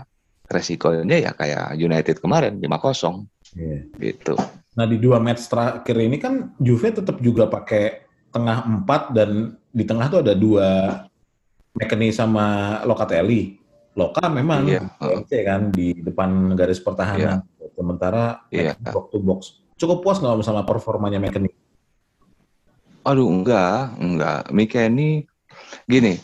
resikonya 0.47 1.19
ya 1.19 1.31
kayak 1.35 1.75
United 1.79 2.23
kemarin 2.23 2.59
5-0. 2.63 3.27
Yeah. 3.55 3.83
Gitu. 3.99 4.35
Nah 4.77 4.85
di 4.85 5.01
dua 5.01 5.19
match 5.19 5.49
terakhir 5.49 5.97
ini 5.97 6.21
kan 6.21 6.53
Juve 6.61 6.93
tetap 6.93 7.19
juga 7.25 7.49
pakai 7.49 8.05
tengah 8.31 8.69
empat 8.69 9.17
dan 9.17 9.57
di 9.73 9.85
tengah 9.89 10.07
tuh 10.13 10.21
ada 10.21 10.37
dua 10.37 11.01
McKennie 11.77 12.13
sama 12.13 12.79
Locatelli. 12.85 13.57
Loka 13.97 14.29
memang 14.29 14.69
iya. 14.69 14.85
kan 15.49 15.73
di 15.73 15.97
depan 15.97 16.53
garis 16.53 16.85
pertahanan. 16.85 17.41
Iya. 17.57 17.73
Sementara 17.73 18.45
iya. 18.53 18.77
box 18.77 19.07
to 19.09 19.19
box. 19.25 19.41
Cukup 19.81 20.05
puas 20.05 20.21
nggak 20.21 20.45
sama 20.45 20.69
performanya 20.69 21.17
McKennie? 21.17 21.57
Aduh 23.09 23.29
enggak, 23.33 23.97
enggak. 23.97 24.53
McKennie 24.53 25.25
gini, 25.87 26.19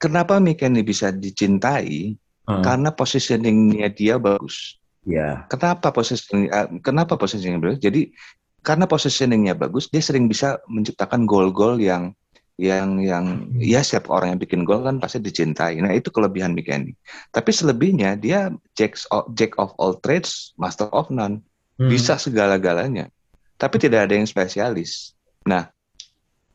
kenapa 0.00 0.40
McKennie 0.40 0.86
bisa 0.86 1.12
dicintai? 1.12 2.16
Hmm. 2.48 2.64
Karena 2.64 2.90
positioningnya 2.90 3.92
dia 3.92 4.16
bagus. 4.16 4.80
Ya. 5.06 5.46
Kenapa 5.48 5.92
positioning? 5.94 6.48
Uh, 6.50 6.68
kenapa 6.82 7.14
positioningnya 7.14 7.62
bagus? 7.62 7.80
Jadi 7.80 8.02
karena 8.60 8.84
positioningnya 8.84 9.54
bagus, 9.56 9.88
dia 9.88 10.04
sering 10.04 10.28
bisa 10.28 10.60
menciptakan 10.68 11.24
gol-gol 11.24 11.80
yang 11.80 12.12
yang 12.60 13.00
yang 13.00 13.48
hmm. 13.48 13.64
ya 13.64 13.80
siap 13.80 14.12
orang 14.12 14.36
yang 14.36 14.40
bikin 14.40 14.68
gol 14.68 14.84
kan 14.84 15.00
pasti 15.00 15.16
dicintai. 15.16 15.80
Nah 15.80 15.96
itu 15.96 16.12
kelebihan 16.12 16.52
McKennie. 16.52 16.92
Tapi 17.32 17.50
selebihnya 17.56 18.20
dia 18.20 18.52
jack 18.76 19.00
of, 19.08 19.32
jack 19.32 19.56
of 19.56 19.72
all 19.80 19.96
trades, 20.04 20.52
master 20.60 20.92
of 20.92 21.08
none, 21.08 21.40
hmm. 21.80 21.88
bisa 21.88 22.20
segala-galanya. 22.20 23.08
Tapi 23.56 23.80
tidak 23.80 24.08
ada 24.08 24.20
yang 24.20 24.28
spesialis. 24.28 25.16
Nah 25.48 25.72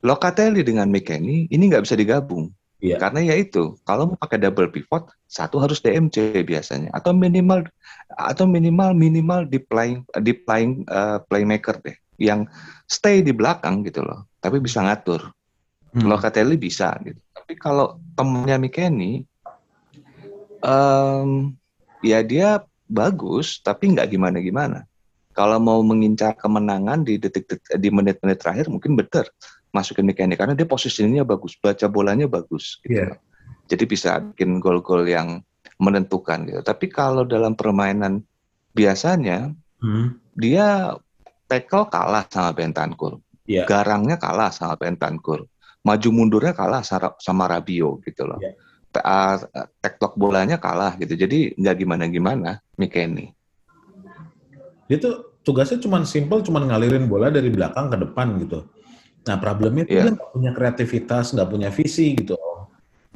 Locatelli 0.04 0.66
dengan 0.66 0.92
McKennie 0.92 1.48
ini 1.52 1.64
nggak 1.72 1.86
bisa 1.88 1.96
digabung. 1.96 2.52
Iya. 2.84 3.00
Karena 3.00 3.24
ya 3.24 3.36
itu, 3.40 3.80
kalau 3.88 4.14
mau 4.14 4.18
pakai 4.20 4.38
double 4.38 4.70
pivot, 4.70 5.08
satu 5.26 5.58
harus 5.58 5.80
DMC 5.80 6.44
biasanya, 6.44 6.92
atau 6.92 7.16
minimal 7.16 7.66
atau 8.14 8.46
minimal 8.46 8.94
minimal 8.94 9.48
di 9.48 9.58
playing 9.58 10.04
di 10.22 10.36
playing 10.36 10.86
uh, 10.92 11.24
playmaker 11.26 11.80
deh, 11.82 11.98
yang 12.22 12.46
stay 12.86 13.24
di 13.24 13.32
belakang 13.32 13.82
gitu 13.88 14.04
loh, 14.04 14.28
tapi 14.44 14.62
bisa 14.62 14.84
ngatur. 14.86 15.34
Hmm. 15.96 16.06
Locatelli 16.06 16.60
bisa 16.60 16.94
gitu. 17.02 17.18
Tapi 17.32 17.56
kalau 17.56 17.98
temennya 18.14 18.60
Mikeni, 18.60 19.24
um, 20.62 21.56
ya 22.04 22.22
dia 22.22 22.62
bagus, 22.86 23.64
tapi 23.66 23.96
nggak 23.96 24.14
gimana-gimana. 24.14 24.86
Kalau 25.36 25.60
mau 25.60 25.82
mengincar 25.84 26.38
kemenangan 26.38 27.04
di 27.04 27.20
detik-detik 27.20 27.76
di 27.76 27.90
menit-menit 27.92 28.40
terakhir 28.40 28.72
mungkin 28.72 28.96
better 28.96 29.28
masukin 29.76 30.08
Mikeni 30.08 30.40
karena 30.40 30.56
dia 30.56 30.64
posisinya 30.64 31.28
bagus, 31.28 31.60
baca 31.60 31.92
bolanya 31.92 32.32
bagus. 32.32 32.80
Gitu. 32.80 33.04
Yeah. 33.04 33.20
Jadi 33.68 33.84
bisa 33.84 34.24
bikin 34.24 34.64
gol-gol 34.64 35.04
yang 35.04 35.44
menentukan 35.76 36.48
gitu. 36.48 36.64
Tapi 36.64 36.88
kalau 36.88 37.28
dalam 37.28 37.60
permainan 37.60 38.24
biasanya 38.72 39.52
hmm. 39.84 40.16
dia 40.40 40.96
tackle 41.52 41.92
kalah 41.92 42.24
sama 42.32 42.56
Bentancur. 42.56 43.20
Yeah. 43.44 43.68
Garangnya 43.68 44.16
kalah 44.16 44.56
sama 44.56 44.80
Bentancur 44.80 45.44
maju 45.86 46.10
mundurnya 46.10 46.58
kalah 46.58 46.82
sama 47.22 47.46
Rabio 47.46 48.02
gitu 48.02 48.26
loh. 48.26 48.42
Yeah. 48.42 48.58
Uh, 48.96 49.36
tektok 49.84 50.16
bolanya 50.16 50.58
kalah 50.58 50.98
gitu. 50.98 51.14
Jadi 51.14 51.54
nggak 51.60 51.76
gimana-gimana 51.84 52.64
Mikeni. 52.80 53.30
Dia 54.88 54.98
tuh 54.98 55.36
tugasnya 55.46 55.84
cuma 55.84 56.02
simple, 56.08 56.42
cuma 56.42 56.64
ngalirin 56.64 57.06
bola 57.06 57.30
dari 57.30 57.52
belakang 57.52 57.92
ke 57.92 57.98
depan 58.02 58.40
gitu. 58.42 58.66
Nah 59.26 59.38
problemnya 59.42 59.86
yeah. 59.90 60.10
dia 60.10 60.12
nggak 60.14 60.32
punya 60.32 60.52
kreativitas, 60.54 61.34
nggak 61.34 61.50
punya 61.50 61.70
visi 61.74 62.14
gitu. 62.14 62.38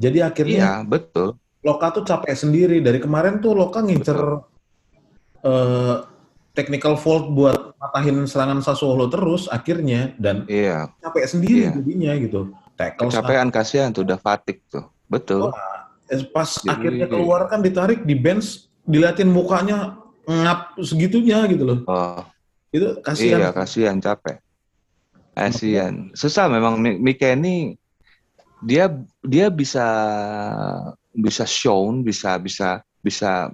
Jadi 0.00 0.18
akhirnya 0.20 0.60
yeah, 0.60 0.78
betul. 0.82 1.38
Loka 1.60 1.92
tuh 1.92 2.04
capek 2.08 2.34
sendiri. 2.34 2.80
Dari 2.80 2.98
kemarin 2.98 3.38
tuh 3.38 3.52
Loka 3.52 3.84
ngincer 3.84 4.18
uh, 5.44 5.96
technical 6.54 6.98
fault 6.98 7.30
buat 7.32 7.72
matahin 7.78 8.26
serangan 8.26 8.60
Sassuolo 8.60 9.06
terus 9.06 9.46
akhirnya 9.48 10.12
dan 10.18 10.44
iya. 10.50 10.90
capek 11.00 11.24
sendiri 11.26 11.70
yeah. 11.70 11.74
jadinya 11.78 12.12
gitu 12.18 12.40
tackle 12.74 13.08
kecapean 13.08 13.48
kasihan 13.48 13.88
tuh 13.94 14.02
udah 14.02 14.18
fatik 14.18 14.60
tuh 14.68 14.84
betul 15.06 15.54
Wah, 15.54 15.88
pas 16.34 16.50
Jadi, 16.50 16.68
akhirnya 16.68 17.06
keluar 17.06 17.46
kan 17.46 17.62
ditarik 17.62 18.02
di 18.02 18.18
bench 18.18 18.66
diliatin 18.84 19.30
mukanya 19.30 19.96
ngap 20.26 20.76
segitunya 20.82 21.46
gitu 21.46 21.64
loh 21.64 21.78
oh. 21.86 22.22
itu 22.74 22.98
kasihan 23.00 23.38
iya 23.40 23.50
kasihan 23.54 23.96
capek 24.02 24.42
kasihan 25.40 26.12
susah 26.12 26.52
memang 26.52 26.76
Mika 26.80 27.32
ini 27.32 27.80
dia 28.60 28.92
dia 29.24 29.48
bisa 29.48 29.86
bisa 31.16 31.48
shown 31.48 32.04
bisa 32.04 32.36
bisa 32.36 32.84
bisa 33.00 33.48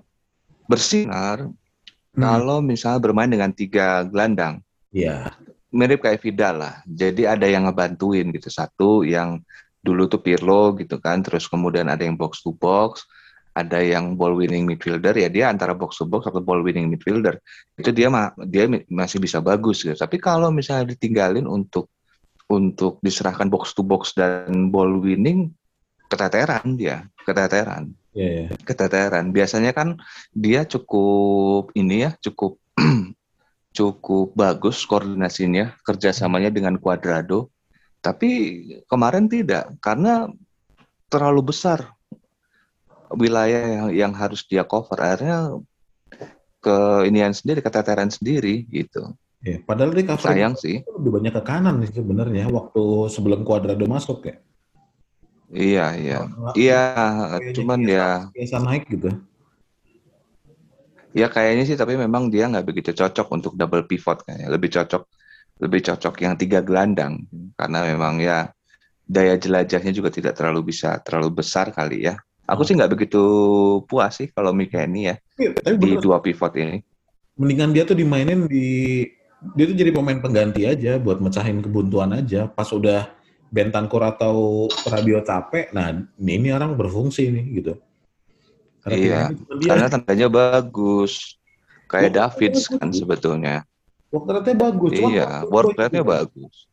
bersinar 0.67 1.47
hmm. 1.47 2.19
kalau 2.19 2.59
misalnya 2.59 2.99
bermain 2.99 3.31
dengan 3.31 3.55
tiga 3.55 4.03
gelandang 4.11 4.67
Iya. 4.97 5.35
mirip 5.77 6.01
kayak 6.01 6.25
Vidal 6.25 6.57
lah. 6.63 6.75
Jadi 6.89 7.29
ada 7.29 7.45
yang 7.45 7.69
ngebantuin 7.69 8.33
gitu. 8.33 8.49
Satu 8.49 9.05
yang 9.05 9.45
dulu 9.85 10.09
tuh 10.09 10.25
Pirlo 10.25 10.73
gitu 10.81 10.97
kan, 10.97 11.21
terus 11.21 11.45
kemudian 11.47 11.93
ada 11.93 12.01
yang 12.01 12.17
box 12.17 12.41
to 12.41 12.57
box, 12.57 13.05
ada 13.57 13.81
yang 13.81 14.21
ball 14.21 14.37
winning 14.37 14.69
midfielder 14.69 15.17
ya 15.17 15.33
dia 15.33 15.49
antara 15.49 15.73
box 15.73 15.97
to 15.97 16.05
box 16.05 16.29
atau 16.29 16.45
ball 16.45 16.61
winning 16.61 16.93
midfielder 16.93 17.41
itu 17.81 17.89
dia 17.89 18.13
ma 18.13 18.29
dia 18.45 18.69
masih 18.93 19.17
bisa 19.17 19.41
bagus 19.41 19.81
gitu. 19.81 19.97
Tapi 19.97 20.21
kalau 20.21 20.53
misalnya 20.53 20.93
ditinggalin 20.93 21.49
untuk 21.49 21.89
untuk 22.53 23.01
diserahkan 23.01 23.49
box 23.49 23.73
to 23.73 23.81
box 23.81 24.13
dan 24.13 24.69
ball 24.69 25.01
winning 25.01 25.57
keteteran 26.07 26.77
dia, 26.79 27.09
keteteran. 27.25 27.91
Yeah, 28.17 28.49
yeah. 28.49 28.49
Keteteran. 28.65 29.35
Biasanya 29.35 29.73
kan 29.77 29.99
dia 30.33 30.65
cukup 30.65 31.75
ini 31.77 32.07
ya, 32.07 32.11
cukup 32.23 32.57
cukup 33.77 34.33
bagus 34.33 34.85
koordinasinya, 34.89 35.77
kerjasamanya 35.85 36.49
dengan 36.49 36.79
Cuadrado. 36.81 37.53
Tapi 38.01 38.29
kemarin 38.87 39.27
tidak, 39.27 39.75
karena 39.83 40.31
terlalu 41.11 41.51
besar 41.51 41.96
wilayah 43.15 43.63
yang, 43.63 43.89
yang 43.93 44.13
harus 44.17 44.43
dia 44.47 44.67
cover. 44.67 44.99
Akhirnya 44.99 45.61
ke 46.63 47.07
inian 47.07 47.31
sendiri, 47.31 47.63
keteteran 47.63 48.11
sendiri 48.11 48.67
gitu. 48.71 49.15
Ya, 49.47 49.63
padahal 49.63 49.95
di 49.95 50.03
cover 50.03 50.35
sayang 50.35 50.59
sih. 50.59 50.83
Lebih 50.83 51.11
banyak 51.23 51.33
ke 51.39 51.43
kanan 51.47 51.79
sih 51.87 52.03
sebenarnya 52.03 52.51
waktu 52.51 53.07
sebelum 53.07 53.47
Cuadrado 53.47 53.87
masuk 53.87 54.27
ya. 54.27 54.37
Iya, 55.47 55.87
iya. 55.95 56.19
iya, 56.59 56.83
cuman 57.55 57.87
ya 57.87 58.27
biasa 58.35 58.59
naik 58.67 58.91
gitu. 58.91 59.15
Ya 61.15 61.31
kayaknya 61.31 61.65
sih 61.71 61.79
tapi 61.79 61.95
memang 61.95 62.29
dia 62.29 62.51
nggak 62.51 62.67
begitu 62.67 62.91
cocok 62.91 63.31
untuk 63.31 63.53
double 63.55 63.87
pivot 63.87 64.27
kayaknya. 64.27 64.51
Lebih 64.51 64.71
cocok 64.75 65.03
lebih 65.57 65.81
cocok 65.87 66.15
yang 66.21 66.35
tiga 66.37 66.61
gelandang 66.61 67.25
karena 67.57 67.79
memang 67.89 68.21
ya 68.21 68.51
daya 69.07 69.39
jelajahnya 69.39 69.95
juga 69.95 70.11
tidak 70.11 70.37
terlalu 70.37 70.75
bisa 70.75 70.99
terlalu 71.01 71.41
besar 71.41 71.71
kali 71.71 72.11
ya. 72.11 72.19
Aku 72.47 72.63
sih 72.63 72.79
nggak 72.79 72.95
begitu 72.95 73.23
puas 73.91 74.15
sih 74.23 74.31
kalau 74.31 74.55
Mikeni 74.55 75.11
ya, 75.11 75.15
ya 75.35 75.51
tapi 75.59 75.83
di 75.83 75.99
dua 75.99 76.23
pivot 76.23 76.55
ini. 76.55 76.79
Mendingan 77.35 77.75
dia 77.75 77.83
tuh 77.83 77.99
dimainin 77.99 78.47
di 78.47 79.03
dia 79.59 79.65
tuh 79.67 79.77
jadi 79.77 79.91
pemain 79.91 80.23
pengganti 80.23 80.63
aja 80.65 80.97
buat 81.03 81.19
mecahin 81.19 81.59
kebuntuan 81.61 82.15
aja. 82.15 82.47
Pas 82.47 82.71
udah 82.71 83.11
Bentancur 83.47 84.03
atau 84.03 84.67
Radio 84.91 85.23
capek, 85.23 85.71
nah 85.71 85.95
ini 86.19 86.51
orang 86.51 86.75
berfungsi 86.75 87.31
nih 87.31 87.45
gitu. 87.63 87.73
Karena 88.83 88.99
iya, 88.99 89.23
karena 89.67 89.87
tandanya 89.87 90.27
bagus. 90.31 91.39
Kayak 91.87 92.19
David 92.19 92.53
kan 92.79 92.91
sebetulnya. 92.91 93.63
Work 94.11 94.27
rate 94.31 94.53
bagus. 94.59 94.99
Iya, 94.99 95.47
work 95.47 95.79
rate 95.79 96.03
bagus. 96.03 96.67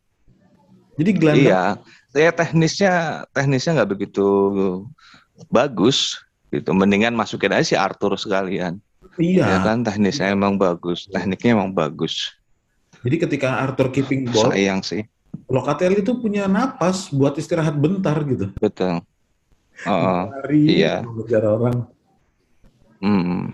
Jadi 0.97 1.09
gelandang. 1.13 1.45
Iya, 1.45 1.63
saya 2.13 2.29
teknisnya 2.33 2.93
teknisnya 3.33 3.81
nggak 3.81 3.91
begitu 3.93 4.27
bagus 5.49 6.21
gitu. 6.53 6.73
Mendingan 6.73 7.17
masukin 7.17 7.53
aja 7.53 7.65
si 7.65 7.75
Arthur 7.77 8.13
sekalian. 8.17 8.77
Iya. 9.17 9.45
Ya 9.45 9.57
kan 9.61 9.85
teknisnya 9.85 10.33
emang 10.33 10.57
bagus, 10.57 11.05
tekniknya 11.09 11.53
emang 11.53 11.73
bagus. 11.73 12.33
Jadi 13.03 13.15
ketika 13.19 13.61
Arthur 13.61 13.91
keeping 13.91 14.31
ball, 14.31 14.49
sayang 14.49 14.81
sih. 14.81 15.03
Locatelli 15.51 16.01
itu 16.01 16.15
punya 16.17 16.47
napas 16.47 17.11
buat 17.11 17.35
istirahat 17.35 17.75
bentar 17.75 18.15
gitu. 18.25 18.49
Betul. 18.57 19.03
Oh, 19.89 20.29
iya. 20.53 21.03
Mengejar 21.03 21.43
orang. 21.49 21.89
Hmm. 23.03 23.51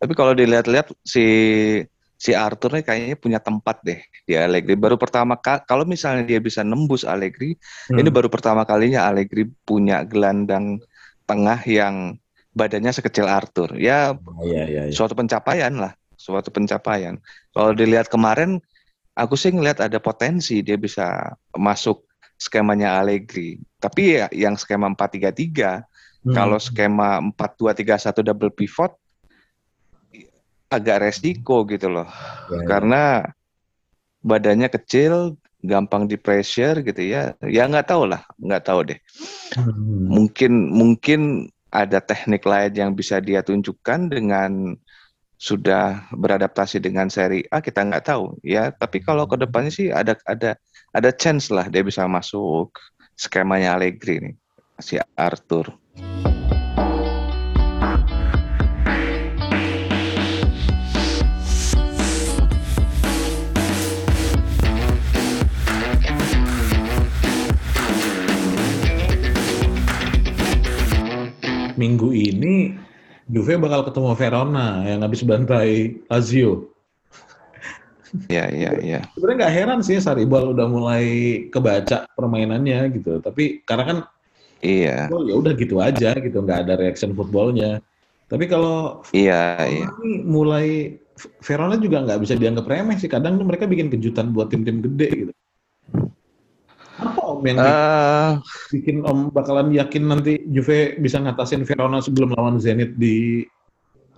Tapi 0.00 0.12
kalau 0.16 0.32
dilihat-lihat 0.32 0.94
si 1.04 1.24
si 2.20 2.36
Arthur 2.36 2.76
nih 2.76 2.84
kayaknya 2.84 3.16
punya 3.16 3.40
tempat 3.40 3.80
deh 3.80 3.96
di 4.28 4.36
Allegri. 4.36 4.76
Baru 4.76 5.00
pertama 5.00 5.40
kali 5.40 5.64
kalau 5.64 5.88
misalnya 5.88 6.28
dia 6.28 6.36
bisa 6.36 6.60
nembus 6.60 7.08
Allegri, 7.08 7.56
hmm. 7.88 7.96
ini 7.96 8.08
baru 8.12 8.28
pertama 8.28 8.68
kalinya 8.68 9.08
Allegri 9.08 9.48
punya 9.64 10.04
gelandang 10.04 10.84
tengah 11.24 11.64
yang 11.64 12.20
badannya 12.52 12.92
sekecil 12.92 13.24
Arthur. 13.24 13.72
Ya, 13.80 14.12
oh, 14.12 14.44
iya, 14.44 14.68
iya, 14.68 14.82
suatu 14.92 15.16
pencapaian 15.16 15.72
lah, 15.72 15.96
suatu 16.20 16.52
pencapaian. 16.52 17.16
Kalau 17.56 17.72
dilihat 17.72 18.12
kemarin, 18.12 18.60
aku 19.16 19.40
sih 19.40 19.56
ngelihat 19.56 19.80
ada 19.80 19.96
potensi 19.96 20.60
dia 20.60 20.76
bisa 20.76 21.32
masuk 21.56 22.04
skemanya 22.36 23.00
Allegri. 23.00 23.56
Tapi 23.80 24.20
ya 24.20 24.26
yang 24.36 24.60
skema 24.60 24.92
4-3-3 24.92 25.88
Hmm. 26.20 26.36
Kalau 26.36 26.60
skema 26.60 27.16
4-2-3-1 27.32 28.20
double 28.20 28.52
pivot 28.52 28.92
agak 30.70 31.02
resiko 31.10 31.66
gitu 31.66 31.90
loh. 31.90 32.06
Ya, 32.48 32.62
ya. 32.62 32.66
Karena 32.66 33.02
badannya 34.22 34.70
kecil, 34.70 35.36
gampang 35.60 36.06
di 36.06 36.16
pressure 36.16 36.80
gitu 36.80 37.02
ya. 37.02 37.34
Ya 37.44 37.66
nggak 37.66 37.90
tahu 37.90 38.08
lah, 38.08 38.22
nggak 38.40 38.64
tahu 38.64 38.80
deh. 38.94 38.98
Hmm. 39.58 40.08
Mungkin 40.08 40.52
mungkin 40.72 41.20
ada 41.70 42.02
teknik 42.02 42.42
lain 42.46 42.74
yang 42.74 42.90
bisa 42.94 43.22
dia 43.22 43.42
tunjukkan 43.42 44.10
dengan 44.10 44.74
sudah 45.40 46.04
beradaptasi 46.12 46.84
dengan 46.84 47.08
seri 47.08 47.40
A 47.48 47.64
kita 47.64 47.80
nggak 47.80 48.12
tahu 48.12 48.36
ya 48.44 48.68
tapi 48.76 49.00
kalau 49.00 49.24
ke 49.24 49.40
depannya 49.40 49.72
sih 49.72 49.88
ada 49.88 50.12
ada 50.28 50.52
ada 50.92 51.10
chance 51.16 51.48
lah 51.48 51.64
dia 51.72 51.80
bisa 51.80 52.04
masuk 52.04 52.68
skemanya 53.16 53.72
Allegri 53.72 54.20
nih 54.20 54.36
si 54.84 55.00
Arthur 55.16 55.72
minggu 71.80 72.12
ini 72.12 72.76
Juve 73.30 73.56
bakal 73.56 73.88
ketemu 73.88 74.12
Verona 74.18 74.84
yang 74.84 75.00
habis 75.06 75.22
bantai 75.24 76.02
Lazio. 76.10 76.68
Iya, 78.26 78.50
iya, 78.50 78.70
iya. 78.82 79.00
Sebenarnya 79.14 79.46
nggak 79.46 79.54
heran 79.54 79.80
sih 79.86 80.02
Saribal 80.02 80.50
udah 80.50 80.66
mulai 80.66 81.04
kebaca 81.46 82.10
permainannya 82.18 82.90
gitu. 82.98 83.22
Tapi 83.22 83.62
karena 83.62 83.84
kan 83.86 83.98
Iya. 84.60 85.08
Oh, 85.08 85.24
ya 85.24 85.34
udah 85.40 85.52
gitu 85.56 85.80
aja 85.80 86.12
gitu, 86.20 86.36
nggak 86.44 86.68
ada 86.68 86.74
reaction 86.76 87.16
footballnya. 87.16 87.80
Tapi 88.28 88.44
kalau 88.46 89.00
iya, 89.10 89.56
iya. 89.66 89.88
mulai 90.22 91.00
Verona 91.42 91.80
juga 91.80 92.04
nggak 92.04 92.20
bisa 92.20 92.36
dianggap 92.36 92.68
remeh 92.68 92.96
sih. 93.00 93.08
Kadang 93.08 93.40
mereka 93.40 93.64
bikin 93.64 93.88
kejutan 93.88 94.36
buat 94.36 94.52
tim-tim 94.52 94.84
gede 94.84 95.08
gitu. 95.26 95.32
Om 97.30 97.40
yang 97.46 97.58
uh, 97.62 98.42
bikin 98.74 99.06
Om 99.06 99.30
bakalan 99.30 99.70
yakin 99.70 100.10
nanti 100.10 100.42
Juve 100.50 100.98
bisa 100.98 101.22
ngatasin 101.22 101.62
Verona 101.62 102.02
sebelum 102.02 102.34
lawan 102.34 102.58
Zenit 102.58 102.98
di 102.98 103.46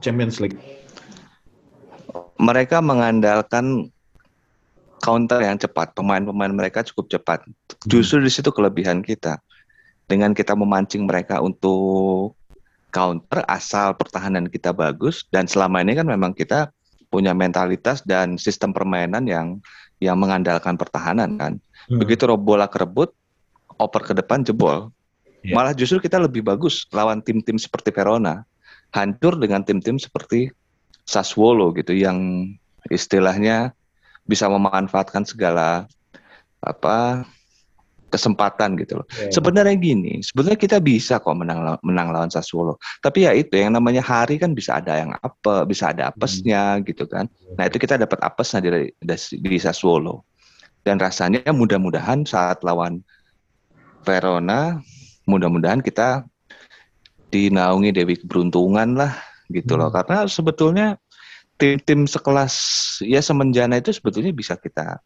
Champions 0.01 0.41
League? 0.41 0.57
Mereka 2.41 2.81
mengandalkan 2.81 3.93
counter 5.03 5.43
yang 5.45 5.59
cepat. 5.59 5.93
Pemain-pemain 5.93 6.51
mereka 6.55 6.81
cukup 6.87 7.13
cepat. 7.13 7.45
Justru 7.87 8.23
di 8.23 8.31
situ 8.33 8.49
kelebihan 8.49 9.05
kita 9.05 9.39
dengan 10.07 10.33
kita 10.33 10.57
memancing 10.57 11.05
mereka 11.05 11.43
untuk 11.43 12.35
counter 12.93 13.41
asal 13.49 13.97
pertahanan 13.97 14.47
kita 14.53 14.71
bagus 14.71 15.25
dan 15.33 15.49
selama 15.49 15.81
ini 15.81 15.97
kan 15.97 16.05
memang 16.05 16.37
kita 16.37 16.69
punya 17.09 17.33
mentalitas 17.33 18.05
dan 18.05 18.37
sistem 18.37 18.73
permainan 18.77 19.25
yang 19.25 19.61
yang 20.01 20.19
mengandalkan 20.21 20.77
pertahanan 20.77 21.37
kan. 21.37 21.53
Hmm. 21.91 21.99
Begitu 21.99 22.29
bola 22.39 22.67
kerebut, 22.71 23.15
oper 23.79 24.03
ke 24.03 24.13
depan 24.15 24.47
jebol. 24.47 24.91
Yeah. 25.43 25.59
Malah 25.59 25.75
justru 25.75 25.99
kita 25.99 26.23
lebih 26.23 26.47
bagus 26.47 26.87
lawan 26.95 27.23
tim-tim 27.23 27.59
seperti 27.59 27.91
Verona. 27.91 28.47
Hancur 28.93 29.41
dengan 29.41 29.65
tim-tim 29.65 29.97
seperti 29.97 30.53
Sassuolo 31.09 31.73
gitu 31.75 31.97
yang 31.97 32.47
istilahnya 32.93 33.75
bisa 34.29 34.47
memanfaatkan 34.47 35.27
segala 35.27 35.89
apa 36.63 37.27
kesempatan 38.13 38.77
gitu 38.77 39.01
loh. 39.01 39.07
Yeah. 39.17 39.33
Sebenarnya 39.33 39.75
gini, 39.81 40.21
sebenarnya 40.21 40.61
kita 40.61 40.79
bisa 40.85 41.17
kok 41.19 41.33
menang 41.33 41.81
menang 41.81 42.13
lawan 42.13 42.29
Sassuolo. 42.29 42.77
Tapi 43.01 43.25
ya 43.25 43.33
itu 43.33 43.57
yang 43.57 43.73
namanya 43.73 44.05
hari 44.05 44.37
kan 44.37 44.53
bisa 44.53 44.79
ada 44.79 45.01
yang 45.01 45.11
apa, 45.17 45.65
bisa 45.65 45.91
ada 45.91 46.13
apesnya 46.13 46.77
hmm. 46.79 46.85
gitu 46.93 47.09
kan. 47.09 47.27
Nah, 47.57 47.65
itu 47.67 47.81
kita 47.81 47.97
dapat 47.97 48.21
apesnya 48.21 48.61
dari 48.61 48.93
di 49.33 49.59
Sassuolo. 49.59 50.29
Dan 50.83 50.99
rasanya 50.99 51.47
mudah-mudahan 51.55 52.27
saat 52.27 52.63
lawan 52.67 53.07
Verona, 54.03 54.83
mudah-mudahan 55.31 55.79
kita 55.79 56.27
dinaungi 57.31 57.95
Dewi 57.95 58.19
keberuntungan 58.19 58.99
lah 58.99 59.15
gitu 59.49 59.79
loh. 59.79 59.89
Hmm. 59.89 60.03
Karena 60.03 60.19
sebetulnya 60.27 60.87
tim-tim 61.55 62.11
sekelas 62.11 62.55
ya 63.07 63.23
semenjana 63.23 63.79
itu 63.79 63.95
sebetulnya 63.95 64.35
bisa 64.35 64.59
kita 64.59 64.99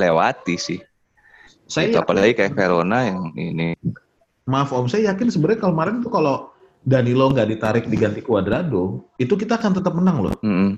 lewati 0.00 0.56
sih 0.56 0.80
saya 1.70 1.86
itu 1.86 1.98
apalagi 2.02 2.34
kayak 2.34 2.58
Verona 2.58 3.06
yang 3.06 3.30
ini. 3.38 3.78
Maaf 4.50 4.74
Om, 4.74 4.90
saya 4.90 5.14
yakin 5.14 5.30
sebenarnya 5.30 5.62
kalau 5.62 5.72
kemarin 5.78 6.02
tuh 6.02 6.10
kalau 6.10 6.34
Danilo 6.82 7.30
nggak 7.30 7.46
ditarik 7.46 7.84
diganti 7.86 8.26
Cuadrado, 8.26 9.06
itu 9.22 9.38
kita 9.38 9.54
akan 9.62 9.78
tetap 9.78 9.94
menang 9.94 10.26
loh. 10.26 10.34
Mm 10.42 10.50
-hmm. 10.50 10.70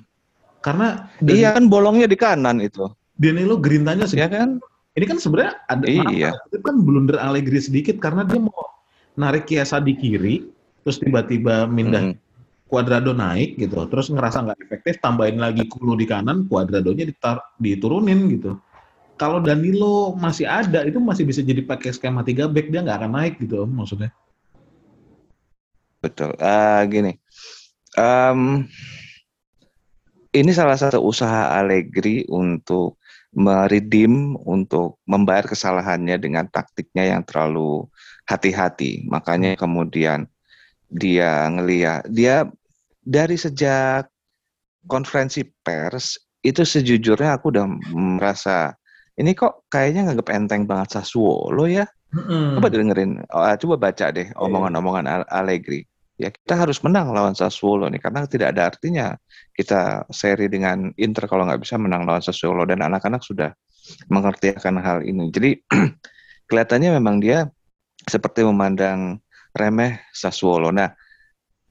Karena 0.61 1.09
Danilo, 1.25 1.41
iya 1.41 1.49
kan 1.57 1.65
bolongnya 1.73 2.05
di 2.05 2.19
kanan 2.21 2.61
itu. 2.61 2.85
Danilo 3.23 3.63
Grintanya 3.63 4.11
sih. 4.11 4.19
Ya 4.19 4.27
kan? 4.27 4.59
Ini 4.93 5.05
kan 5.09 5.17
sebenarnya 5.23 5.57
ada 5.73 5.87
iya. 5.89 6.37
itu 6.53 6.61
kan 6.61 6.85
blunder 6.85 7.17
Allegri 7.17 7.57
sedikit 7.63 7.97
karena 7.97 8.29
dia 8.29 8.43
mau 8.43 8.53
narik 9.17 9.49
Kiesa 9.49 9.81
di 9.81 9.97
kiri, 9.97 10.45
terus 10.85 11.01
tiba-tiba 11.01 11.65
mindah 11.65 12.13
mm. 12.13 12.21
Cuadrado 12.69 13.13
naik 13.13 13.61
gitu, 13.61 13.85
terus 13.89 14.09
ngerasa 14.09 14.49
nggak 14.49 14.59
efektif, 14.65 14.97
tambahin 15.05 15.37
lagi 15.37 15.69
Kulu 15.69 15.97
di 15.97 16.09
kanan, 16.09 16.49
Cuadradonya 16.49 17.05
ditar, 17.09 17.41
diturunin 17.61 18.33
gitu. 18.33 18.57
Kalau 19.21 19.45
Danilo 19.45 20.17
masih 20.17 20.49
ada, 20.49 20.81
itu 20.85 20.97
masih 20.97 21.29
bisa 21.29 21.45
jadi 21.45 21.61
pakai 21.65 21.93
skema 21.93 22.25
3 22.25 22.49
back, 22.49 22.73
dia 22.73 22.81
nggak 22.81 22.99
akan 23.01 23.13
naik 23.13 23.35
gitu 23.45 23.69
maksudnya. 23.69 24.13
Betul. 26.01 26.33
Uh, 26.41 26.81
gini, 26.89 27.13
um, 27.97 28.65
ini 30.33 30.51
salah 30.57 30.81
satu 30.81 31.05
usaha 31.05 31.53
Allegri 31.61 32.25
untuk 32.33 32.97
meridim 33.33 34.37
untuk 34.45 35.01
membayar 35.09 35.49
kesalahannya 35.49 36.21
dengan 36.21 36.45
taktiknya 36.53 37.17
yang 37.17 37.23
terlalu 37.25 37.89
hati-hati. 38.29 39.09
Makanya 39.09 39.57
kemudian 39.57 40.29
dia 40.93 41.49
ngeliat 41.49 42.05
dia 42.13 42.45
dari 43.03 43.35
sejak 43.41 44.07
konferensi 44.85 45.43
pers 45.65 46.21
itu 46.45 46.63
sejujurnya 46.63 47.39
aku 47.41 47.55
udah 47.55 47.67
merasa 47.97 48.77
ini 49.17 49.33
kok 49.33 49.69
kayaknya 49.73 50.13
nggak 50.13 50.29
enteng 50.33 50.65
banget 50.69 51.01
Sassuolo 51.01 51.65
ya. 51.69 51.87
Mm-hmm. 52.13 52.61
Coba 52.61 52.69
dengerin, 52.69 53.13
oh, 53.33 53.57
coba 53.57 53.75
baca 53.89 54.13
deh 54.13 54.29
iya. 54.29 54.37
omongan-omongan 54.37 55.25
Allegri. 55.33 55.89
Ya 56.21 56.29
kita 56.29 56.55
harus 56.55 56.79
menang 56.85 57.11
lawan 57.11 57.33
Sassuolo 57.33 57.89
nih 57.89 57.99
karena 57.99 58.29
tidak 58.29 58.53
ada 58.53 58.69
artinya 58.69 59.07
kita 59.57 60.07
seri 60.13 60.47
dengan 60.47 60.93
Inter 61.01 61.25
kalau 61.25 61.49
nggak 61.49 61.65
bisa 61.65 61.81
menang 61.81 62.05
lawan 62.05 62.21
Sassuolo 62.21 62.69
dan 62.69 62.85
anak-anak 62.85 63.25
sudah 63.25 63.51
mengerti 64.13 64.53
akan 64.53 64.79
hal 64.79 64.99
ini. 65.03 65.33
Jadi 65.33 65.57
kelihatannya 66.49 66.91
memang 67.01 67.19
dia 67.19 67.49
seperti 68.05 68.45
memandang 68.45 69.19
remeh 69.57 70.05
Sassuolo. 70.13 70.69
Nah, 70.71 70.93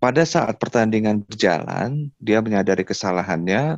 pada 0.01 0.25
saat 0.25 0.57
pertandingan 0.57 1.21
berjalan, 1.21 2.09
dia 2.17 2.41
menyadari 2.41 2.81
kesalahannya 2.81 3.77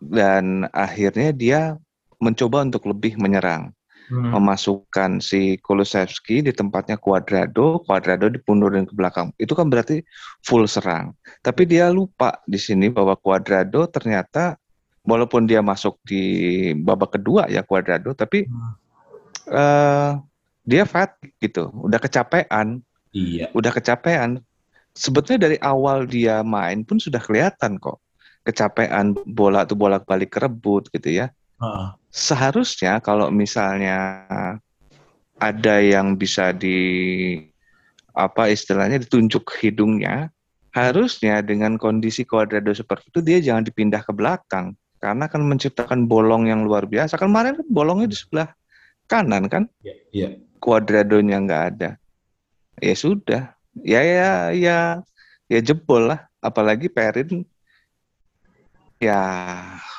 dan 0.00 0.68
akhirnya 0.72 1.30
dia 1.32 1.60
mencoba 2.20 2.64
untuk 2.64 2.88
lebih 2.88 3.20
menyerang 3.20 3.72
hmm. 4.10 4.32
memasukkan 4.34 5.22
si 5.22 5.56
Kulusevski 5.60 6.44
di 6.44 6.52
tempatnya 6.52 7.00
Cuadrado, 7.00 7.80
Cuadrado 7.84 8.28
dipundurin 8.28 8.84
ke 8.88 8.94
belakang. 8.96 9.32
Itu 9.40 9.56
kan 9.56 9.70
berarti 9.70 10.04
full 10.44 10.68
serang. 10.68 11.16
Tapi 11.40 11.64
dia 11.64 11.88
lupa 11.88 12.40
di 12.44 12.60
sini 12.60 12.90
bahwa 12.92 13.16
Cuadrado 13.16 13.86
ternyata 13.88 14.56
walaupun 15.04 15.44
dia 15.44 15.60
masuk 15.60 16.00
di 16.04 16.72
babak 16.76 17.20
kedua 17.20 17.48
ya 17.48 17.64
Cuadrado, 17.64 18.12
tapi 18.16 18.48
hmm. 18.48 18.72
uh, 19.52 20.20
dia 20.64 20.84
fat 20.88 21.16
gitu, 21.40 21.68
udah 21.72 22.00
kecapean. 22.00 22.80
Iya. 23.14 23.52
Udah 23.54 23.70
kecapean. 23.70 24.40
Sebetulnya 24.94 25.50
dari 25.50 25.58
awal 25.58 26.06
dia 26.06 26.40
main 26.46 26.86
pun 26.86 27.02
sudah 27.02 27.18
kelihatan 27.18 27.82
kok 27.82 27.98
kecapean 28.44 29.16
bola 29.26 29.64
tuh 29.66 29.74
bolak-balik 29.74 30.30
kerebut 30.30 30.86
gitu 30.92 31.24
ya. 31.24 31.26
Uh 31.58 31.90
seharusnya 32.14 33.02
kalau 33.02 33.26
misalnya 33.34 34.22
ada 35.42 35.82
yang 35.82 36.14
bisa 36.14 36.54
di 36.54 36.78
apa 38.14 38.46
istilahnya 38.46 39.02
ditunjuk 39.02 39.42
hidungnya, 39.58 40.30
harusnya 40.70 41.42
dengan 41.42 41.74
kondisi 41.74 42.22
kuadrado 42.22 42.70
seperti 42.70 43.10
itu 43.10 43.20
dia 43.20 43.38
jangan 43.42 43.66
dipindah 43.66 44.06
ke 44.06 44.14
belakang 44.14 44.78
karena 45.02 45.26
akan 45.26 45.42
menciptakan 45.50 46.06
bolong 46.06 46.46
yang 46.46 46.62
luar 46.62 46.86
biasa. 46.86 47.18
Kan 47.18 47.34
kemarin 47.34 47.58
kan 47.58 47.66
bolongnya 47.66 48.06
di 48.06 48.16
sebelah 48.16 48.48
kanan 49.10 49.50
kan? 49.50 49.66
Iya. 49.82 49.98
Yeah, 50.14 50.32
Kuadradonya 50.62 51.42
nggak 51.44 51.62
ada. 51.76 51.90
Ya 52.78 52.94
sudah. 52.94 53.42
Ya 53.82 54.00
ya 54.00 54.54
ya 54.54 54.78
ya 55.50 55.58
jebol 55.60 56.14
lah. 56.14 56.30
Apalagi 56.38 56.86
Perin 56.88 57.42
ya 58.98 59.22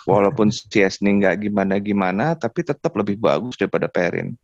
walaupun 0.06 0.50
Chesney 0.50 1.18
nggak 1.20 1.50
gimana-gimana, 1.50 2.38
tapi 2.38 2.62
tetap 2.62 2.94
lebih 2.96 3.18
bagus 3.20 3.58
daripada 3.58 3.90
Perin. 3.90 4.38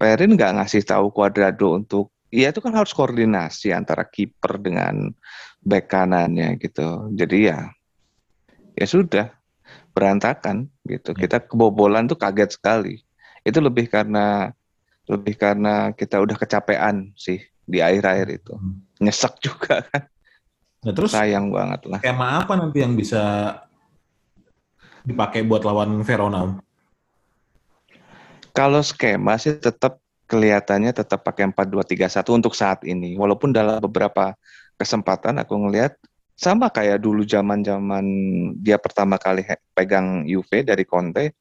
Perin 0.00 0.32
nggak 0.34 0.60
ngasih 0.60 0.82
tahu 0.84 1.12
Cuadrado 1.12 1.76
untuk, 1.76 2.08
ya 2.32 2.50
itu 2.50 2.60
kan 2.64 2.72
harus 2.72 2.90
koordinasi 2.96 3.70
antara 3.70 4.06
kiper 4.08 4.56
dengan 4.58 5.12
back 5.60 5.92
kanannya 5.92 6.56
gitu. 6.56 7.12
Jadi 7.12 7.52
ya, 7.52 7.68
ya 8.74 8.86
sudah 8.88 9.28
berantakan 9.92 10.70
gitu. 10.88 11.12
Kita 11.12 11.44
kebobolan 11.44 12.08
tuh 12.08 12.16
kaget 12.16 12.56
sekali. 12.56 12.96
Itu 13.44 13.60
lebih 13.60 13.92
karena 13.92 14.50
lebih 15.10 15.34
karena 15.36 15.90
kita 15.92 16.22
udah 16.22 16.36
kecapean 16.38 17.10
sih 17.18 17.42
di 17.66 17.82
akhir-akhir 17.82 18.28
itu. 18.30 18.54
Hmm. 18.54 18.80
Nyesek 19.02 19.42
juga 19.42 19.84
kan. 19.84 20.02
Nah, 20.80 20.92
terus 20.96 21.12
sayang 21.12 21.52
banget 21.52 21.84
lah. 21.92 22.00
Skema 22.00 22.40
apa 22.40 22.56
nanti 22.56 22.80
yang 22.80 22.96
bisa 22.96 23.52
dipakai 25.04 25.46
buat 25.46 25.64
lawan 25.64 26.00
Verona? 26.04 26.60
Kalau 28.50 28.82
skema 28.82 29.38
sih 29.38 29.56
tetap 29.56 30.02
kelihatannya 30.30 30.94
tetap 30.94 31.26
pakai 31.26 31.50
4-2-3-1 31.50 32.38
untuk 32.38 32.54
saat 32.54 32.86
ini. 32.86 33.18
Walaupun 33.18 33.50
dalam 33.50 33.82
beberapa 33.82 34.38
kesempatan 34.78 35.42
aku 35.42 35.58
ngelihat 35.66 35.98
sama 36.38 36.72
kayak 36.72 37.02
dulu 37.04 37.26
zaman-zaman 37.26 38.06
dia 38.62 38.80
pertama 38.80 39.20
kali 39.20 39.44
pegang 39.74 40.24
Juve 40.24 40.62
dari 40.62 40.86
Conte. 40.86 41.34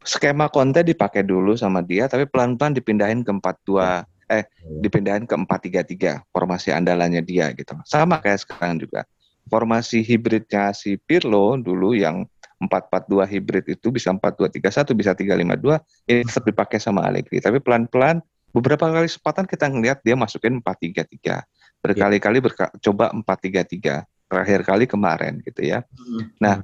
Skema 0.00 0.48
Conte 0.52 0.84
dipakai 0.84 1.24
dulu 1.24 1.56
sama 1.56 1.80
dia 1.84 2.08
tapi 2.08 2.28
pelan-pelan 2.28 2.76
dipindahin 2.76 3.20
ke 3.20 3.32
4-2 3.32 4.04
eh 4.30 4.46
dipindahin 4.80 5.26
ke 5.26 5.34
4-3-3 5.34 6.30
formasi 6.30 6.70
andalannya 6.70 7.20
dia 7.26 7.50
gitu. 7.56 7.74
Sama 7.82 8.22
kayak 8.22 8.46
sekarang 8.46 8.78
juga. 8.78 9.02
Formasi 9.50 10.06
hibridnya 10.06 10.70
si 10.70 10.94
Pirlo 10.94 11.58
dulu 11.58 11.96
yang 11.98 12.22
442 12.60 13.24
hybrid 13.24 13.64
itu 13.72 13.88
bisa 13.88 14.12
4231 14.12 14.92
bisa 14.92 15.16
352 15.16 16.12
ini 16.12 16.20
tetap 16.28 16.44
dipakai 16.44 16.76
sama 16.76 17.08
Allegri. 17.08 17.40
Tapi 17.40 17.56
pelan-pelan 17.56 18.20
beberapa 18.52 18.84
kali 18.84 19.08
kesempatan 19.08 19.48
kita 19.48 19.66
ngelihat 19.72 19.98
dia 20.04 20.12
masukin 20.18 20.60
433 20.60 21.40
berkali-kali 21.80 22.38
berka 22.44 22.68
coba 22.84 23.08
433 23.16 24.04
terakhir 24.28 24.60
kali 24.62 24.84
kemarin 24.84 25.40
gitu 25.42 25.64
ya. 25.64 25.80
Hmm. 25.96 26.28
nah 26.36 26.56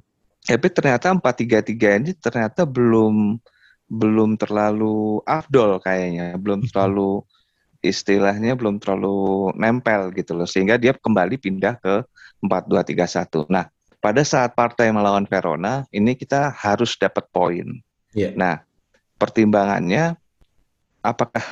tapi 0.46 0.68
ternyata 0.70 1.10
433 1.10 1.98
ini 2.04 2.10
ternyata 2.14 2.62
belum 2.68 3.40
belum 3.86 4.36
terlalu 4.36 5.22
afdol 5.24 5.80
kayaknya 5.80 6.36
belum 6.36 6.62
hmm. 6.62 6.68
terlalu 6.70 7.24
istilahnya 7.80 8.58
belum 8.58 8.82
terlalu 8.82 9.50
nempel 9.56 10.12
gitu 10.12 10.36
loh. 10.36 10.46
Sehingga 10.46 10.76
dia 10.76 10.92
kembali 10.92 11.40
pindah 11.40 11.80
ke 11.80 12.04
4231 12.44 13.48
nah 13.48 13.66
pada 14.06 14.22
saat 14.22 14.54
partai 14.54 14.94
melawan 14.94 15.26
Verona 15.26 15.82
ini 15.90 16.14
kita 16.14 16.54
harus 16.54 16.94
dapat 16.94 17.26
poin. 17.34 17.82
Yeah. 18.14 18.38
Nah, 18.38 18.62
pertimbangannya 19.18 20.14
apakah 21.02 21.42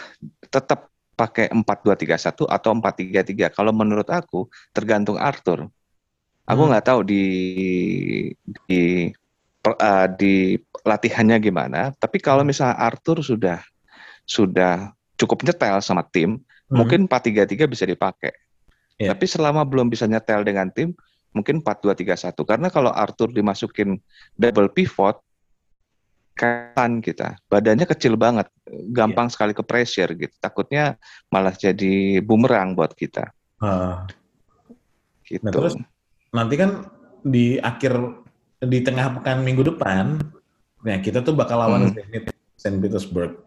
tetap 0.46 0.86
pakai 1.18 1.50
4-2-3-1 1.50 2.46
atau 2.46 2.70
4-3-3? 2.78 3.50
Kalau 3.50 3.74
menurut 3.74 4.06
aku 4.06 4.46
tergantung 4.70 5.18
Arthur. 5.18 5.66
Aku 6.46 6.62
hmm. 6.62 6.70
nggak 6.70 6.84
hmm. 6.86 6.90
tahu 6.94 7.00
di 7.02 7.24
di 8.70 9.10
uh, 9.66 10.06
di 10.14 10.54
latihannya 10.86 11.42
gimana, 11.42 11.90
tapi 11.98 12.22
kalau 12.22 12.46
hmm. 12.46 12.54
misalnya 12.54 12.78
Arthur 12.78 13.18
sudah 13.18 13.66
sudah 14.30 14.94
cukup 15.18 15.42
nyetel 15.42 15.82
sama 15.82 16.06
tim, 16.06 16.38
hmm. 16.38 16.70
mungkin 16.70 17.10
4-3-3 17.10 17.66
bisa 17.66 17.82
dipakai. 17.82 18.30
Yeah. 19.02 19.10
Tapi 19.10 19.26
selama 19.26 19.66
belum 19.66 19.90
bisa 19.90 20.06
nyetel 20.06 20.46
dengan 20.46 20.70
tim, 20.70 20.94
mungkin 21.34 21.60
4-2-3-1. 21.60 22.38
Karena 22.46 22.70
kalau 22.70 22.94
Arthur 22.94 23.34
dimasukin 23.34 23.98
double 24.38 24.70
pivot, 24.70 25.18
kan 26.34 26.98
kita 26.98 27.38
badannya 27.46 27.86
kecil 27.86 28.18
banget, 28.18 28.50
gampang 28.90 29.30
yeah. 29.30 29.34
sekali 29.34 29.52
ke 29.54 29.62
pressure 29.62 30.10
gitu. 30.18 30.34
Takutnya 30.38 30.98
malah 31.30 31.54
jadi 31.54 32.22
bumerang 32.22 32.74
buat 32.74 32.94
kita. 32.94 33.30
Uh. 33.62 34.02
Gitu. 35.24 35.42
Nah, 35.46 35.52
terus 35.54 35.74
nanti 36.34 36.54
kan 36.58 36.90
di 37.24 37.56
akhir 37.56 37.96
di 38.60 38.78
tengah 38.84 39.18
pekan 39.20 39.40
minggu 39.40 39.74
depan, 39.74 40.20
nah 40.84 40.96
kita 41.00 41.24
tuh 41.24 41.32
bakal 41.32 41.60
lawan 41.64 41.88
hmm. 41.88 41.94
Zenit 41.96 42.24
Saint 42.58 42.76
Petersburg. 42.82 43.40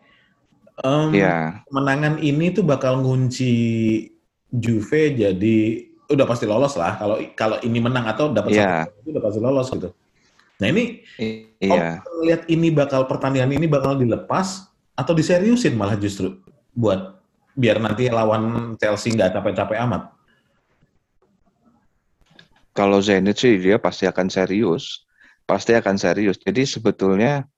Um, 0.82 1.10
yeah. 1.14 1.66
Kemenangan 1.70 2.22
ini 2.22 2.54
tuh 2.54 2.62
bakal 2.66 3.02
ngunci 3.02 3.54
Juve 4.48 5.12
jadi 5.12 5.60
udah 6.08 6.26
pasti 6.26 6.46
lolos 6.48 6.80
lah 6.80 6.96
kalau 6.96 7.16
kalau 7.36 7.58
ini 7.64 7.84
menang 7.84 8.08
atau 8.08 8.32
dapat 8.32 8.56
yeah. 8.56 8.88
satu 8.88 9.04
itu 9.04 9.10
udah 9.16 9.24
pasti 9.24 9.40
lolos 9.44 9.68
gitu. 9.72 9.90
Nah 10.58 10.68
ini 10.74 10.84
yeah. 11.60 12.02
Lihat 12.24 12.50
ini 12.50 12.74
bakal 12.74 13.06
pertandingan 13.06 13.54
ini 13.54 13.68
bakal 13.70 14.00
dilepas 14.00 14.72
atau 14.98 15.14
diseriusin 15.14 15.78
malah 15.78 16.00
justru 16.00 16.40
buat 16.74 17.20
biar 17.58 17.82
nanti 17.82 18.08
lawan 18.08 18.74
Chelsea 18.78 19.14
nggak 19.14 19.34
capek-capek 19.34 19.78
amat. 19.86 20.14
Kalau 22.78 23.02
Zenit 23.02 23.42
sih 23.42 23.58
dia 23.58 23.82
pasti 23.82 24.06
akan 24.06 24.30
serius, 24.30 25.02
pasti 25.50 25.74
akan 25.74 25.98
serius. 25.98 26.38
Jadi 26.38 26.62
sebetulnya 26.62 27.50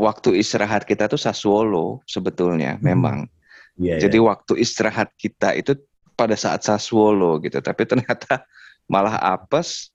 waktu 0.00 0.40
istirahat 0.40 0.88
kita 0.88 1.04
tuh 1.12 1.20
Sassuolo 1.20 2.00
sebetulnya 2.08 2.80
hmm. 2.80 2.82
memang. 2.82 3.28
Yeah, 3.76 4.00
Jadi 4.00 4.20
yeah. 4.20 4.28
waktu 4.32 4.52
istirahat 4.60 5.12
kita 5.20 5.52
itu 5.56 5.76
pada 6.22 6.38
saat 6.38 6.62
Sassuolo 6.62 7.42
gitu, 7.42 7.58
tapi 7.58 7.82
ternyata 7.90 8.46
malah 8.86 9.18
apes. 9.18 9.90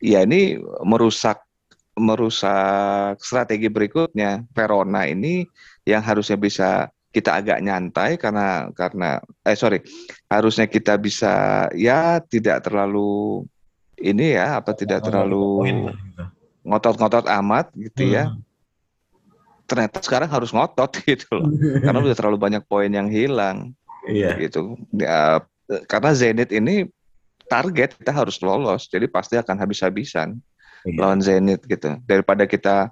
Ya 0.00 0.24
ini 0.24 0.60
merusak 0.84 1.40
merusak 1.96 3.20
strategi 3.20 3.72
berikutnya. 3.72 4.44
Verona 4.52 5.08
ini 5.08 5.48
yang 5.88 6.04
harusnya 6.04 6.36
bisa 6.36 6.92
kita 7.10 7.42
agak 7.42 7.58
nyantai 7.58 8.14
karena 8.14 8.70
karena 8.70 9.18
eh 9.42 9.58
sorry 9.58 9.82
harusnya 10.30 10.70
kita 10.70 10.94
bisa 10.94 11.66
ya 11.74 12.22
tidak 12.22 12.62
terlalu 12.62 13.42
ini 13.98 14.38
ya 14.38 14.62
apa 14.62 14.78
tidak 14.78 15.02
terlalu 15.02 15.66
gitu. 15.66 15.90
ngotot-ngotot 16.62 17.26
amat 17.26 17.74
gitu 17.74 18.14
ya. 18.14 18.30
hmm. 18.30 18.38
ya 18.38 18.48
ternyata 19.66 19.98
sekarang 20.02 20.30
harus 20.30 20.54
ngotot 20.54 20.90
gitu 21.10 21.26
loh 21.34 21.50
karena 21.82 21.98
udah 21.98 22.16
terlalu 22.16 22.38
banyak 22.38 22.62
poin 22.66 22.90
yang 22.90 23.10
hilang 23.10 23.74
iya. 24.06 24.38
gitu 24.38 24.78
ya, 24.94 25.42
karena 25.86 26.10
Zenit 26.14 26.50
ini 26.50 26.86
target 27.46 27.94
kita 27.98 28.12
harus 28.14 28.38
lolos 28.42 28.86
jadi 28.90 29.06
pasti 29.10 29.38
akan 29.38 29.58
habis-habisan 29.58 30.38
iya. 30.86 30.98
lawan 30.98 31.22
Zenit 31.22 31.62
gitu 31.66 31.98
daripada 32.06 32.46
kita 32.46 32.90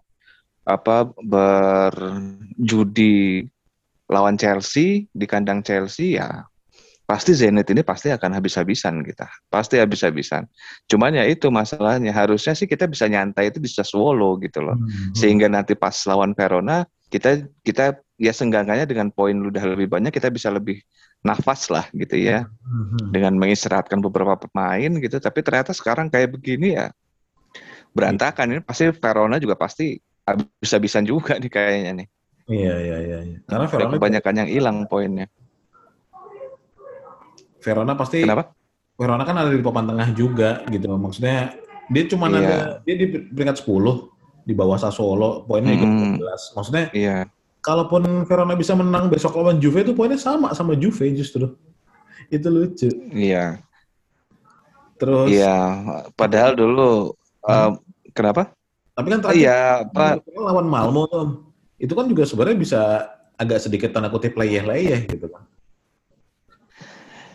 apa 0.68 1.10
berjudi 1.24 2.36
lawan 4.08 4.36
Chelsea 4.36 5.08
di 5.10 5.26
kandang 5.26 5.64
Chelsea 5.64 6.20
ya 6.20 6.44
pasti 7.08 7.32
Zenit 7.32 7.64
ini 7.72 7.80
pasti 7.80 8.12
akan 8.12 8.36
habis-habisan 8.36 9.00
kita. 9.00 9.24
Pasti 9.48 9.80
habis-habisan. 9.80 10.44
Cuman 10.92 11.16
ya 11.16 11.24
itu 11.24 11.48
masalahnya. 11.48 12.12
Harusnya 12.12 12.52
sih 12.52 12.68
kita 12.68 12.84
bisa 12.84 13.08
nyantai 13.08 13.48
itu 13.48 13.56
di 13.56 13.64
Sassuolo 13.64 14.36
gitu 14.44 14.60
loh. 14.60 14.76
Hmm. 14.76 15.16
Sehingga 15.16 15.48
nanti 15.48 15.72
pas 15.72 15.96
lawan 16.04 16.36
Verona 16.36 16.84
kita 17.08 17.48
kita 17.64 17.96
ya 18.20 18.32
senggangannya 18.36 18.84
dengan 18.84 19.08
poin 19.08 19.32
udah 19.32 19.64
lebih 19.72 19.88
banyak 19.88 20.12
kita 20.12 20.28
bisa 20.28 20.52
lebih 20.52 20.84
nafas 21.22 21.68
lah 21.68 21.86
gitu 21.94 22.16
ya. 22.18 22.46
Hmm. 22.62 23.10
Dengan 23.10 23.34
mengistirahatkan 23.36 23.98
beberapa 24.02 24.38
pemain 24.38 24.90
gitu. 24.98 25.18
Tapi 25.18 25.40
ternyata 25.42 25.74
sekarang 25.74 26.08
kayak 26.08 26.38
begini 26.38 26.78
ya 26.78 26.88
berantakan 27.96 28.46
ini 28.54 28.60
pasti 28.62 28.92
Verona 28.92 29.40
juga 29.40 29.56
pasti 29.56 29.96
habis-habisan 30.28 31.08
juga 31.08 31.40
nih 31.40 31.50
kayaknya 31.50 31.92
nih. 32.04 32.08
Iya 32.48 32.74
iya 32.80 32.98
iya. 33.04 33.18
iya. 33.24 33.38
Karena 33.44 33.66
Verona 33.68 33.92
kebanyakan 33.96 34.34
yang 34.44 34.48
hilang 34.48 34.76
poinnya. 34.88 35.26
Verona 37.58 37.92
pasti 37.98 38.24
Kenapa? 38.24 38.54
Verona 38.98 39.22
kan 39.26 39.36
ada 39.38 39.50
di 39.52 39.62
papan 39.62 39.86
tengah 39.88 40.08
juga 40.14 40.62
gitu. 40.68 40.88
Maksudnya 40.96 41.54
dia 41.88 42.04
cuma 42.08 42.28
iya. 42.32 42.38
ada 42.38 42.56
dia 42.84 42.94
di 42.96 43.06
peringkat 43.32 43.64
10 43.64 44.48
di 44.48 44.56
bawah 44.56 44.80
Sassuolo, 44.80 45.44
poinnya 45.44 45.76
hmm. 45.76 46.20
12. 46.20 46.56
Maksudnya 46.56 46.84
iya. 46.96 47.28
Kalaupun 47.68 48.24
Verona 48.24 48.56
bisa 48.56 48.72
menang 48.72 49.12
besok 49.12 49.36
lawan 49.36 49.60
Juve 49.60 49.84
itu 49.84 49.92
poinnya 49.92 50.16
sama 50.16 50.56
sama 50.56 50.72
Juve 50.72 51.04
justru. 51.12 51.52
Itu 52.32 52.48
lucu. 52.48 52.88
Iya. 53.12 53.60
Terus 54.96 55.28
Iya, 55.28 55.60
padahal 56.16 56.56
dulu 56.56 57.12
hmm. 57.44 57.52
uh, 57.52 57.70
kenapa? 58.16 58.56
Tapi 58.96 59.06
kan 59.12 59.20
terakhir 59.20 59.44
iya, 59.44 59.84
apa 59.84 60.16
lawan 60.32 60.64
Malmo 60.64 61.04
tuh. 61.12 61.28
Itu 61.76 61.92
kan 61.92 62.08
juga 62.08 62.24
sebenarnya 62.24 62.56
bisa 62.56 62.80
agak 63.36 63.60
sedikit 63.60 63.92
tanda 63.92 64.08
kutip 64.08 64.32
leyeh-leyeh 64.32 65.04
gitu 65.04 65.28
kan. 65.28 65.44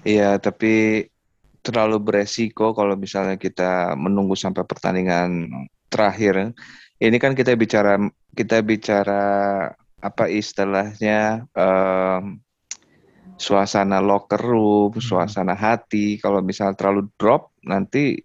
Iya, 0.01 0.41
tapi 0.41 1.05
terlalu 1.63 2.01
beresiko 2.01 2.75
kalau 2.75 2.97
misalnya 2.97 3.37
kita 3.37 3.95
menunggu 3.95 4.35
sampai 4.35 4.65
pertandingan 4.65 5.47
terakhir. 5.93 6.51
Ini 6.97 7.17
kan 7.21 7.37
kita 7.37 7.53
bicara 7.53 8.01
kita 8.33 8.65
bicara 8.65 9.23
apa 10.03 10.27
istilahnya 10.27 11.47
um, 11.55 12.43
suasana 13.39 14.03
locker 14.03 14.39
room, 14.43 14.91
hmm. 14.91 14.99
suasana 14.99 15.55
hati. 15.55 16.19
Kalau 16.19 16.43
misalnya 16.43 16.75
terlalu 16.75 17.07
drop 17.15 17.55
nanti 17.63 18.19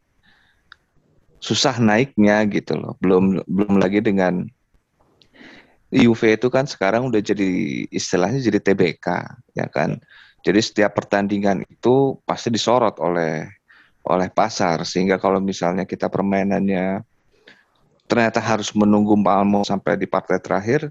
susah 1.39 1.79
naiknya 1.79 2.43
gitu 2.51 2.75
loh. 2.75 2.99
Belum 2.99 3.39
belum 3.47 3.79
lagi 3.79 4.03
dengan 4.03 4.43
UV 5.89 6.37
itu 6.37 6.53
kan 6.53 6.69
sekarang 6.69 7.09
udah 7.09 7.23
jadi 7.23 7.49
istilahnya 7.89 8.43
jadi 8.43 8.59
TBK 8.61 9.07
ya 9.57 9.67
kan. 9.71 10.03
Jadi 10.43 10.61
setiap 10.63 10.99
pertandingan 10.99 11.65
itu 11.67 12.19
pasti 12.27 12.51
disorot 12.51 12.99
oleh 13.01 13.47
oleh 14.09 14.29
pasar 14.33 14.83
sehingga 14.89 15.21
kalau 15.21 15.43
misalnya 15.43 15.85
kita 15.85 16.09
permainannya 16.09 17.03
ternyata 18.09 18.41
harus 18.41 18.73
menunggu 18.73 19.13
Malmo 19.21 19.61
sampai 19.69 20.01
di 20.01 20.09
partai 20.09 20.41
terakhir, 20.41 20.89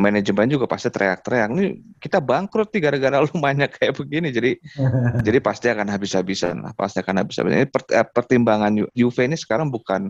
manajemen 0.00 0.48
juga 0.48 0.64
pasti 0.64 0.88
teriak-teriak. 0.88 1.48
Ini 1.52 1.64
kita 2.00 2.18
bangkrut 2.24 2.72
nih 2.72 2.80
gara-gara 2.88 3.20
lu 3.20 3.30
mainnya 3.36 3.68
kayak 3.68 4.00
begini. 4.00 4.32
Jadi 4.32 4.56
jadi 5.26 5.38
pasti 5.44 5.68
akan 5.68 5.86
habis-habisan 5.92 6.64
lah, 6.64 6.72
pasti 6.72 7.04
akan 7.04 7.20
habis-habisan. 7.20 7.56
Ini 7.60 7.68
eh, 7.68 8.06
pertimbangan 8.08 8.72
Juve 8.96 9.28
ini 9.28 9.36
sekarang 9.36 9.68
bukan 9.68 10.08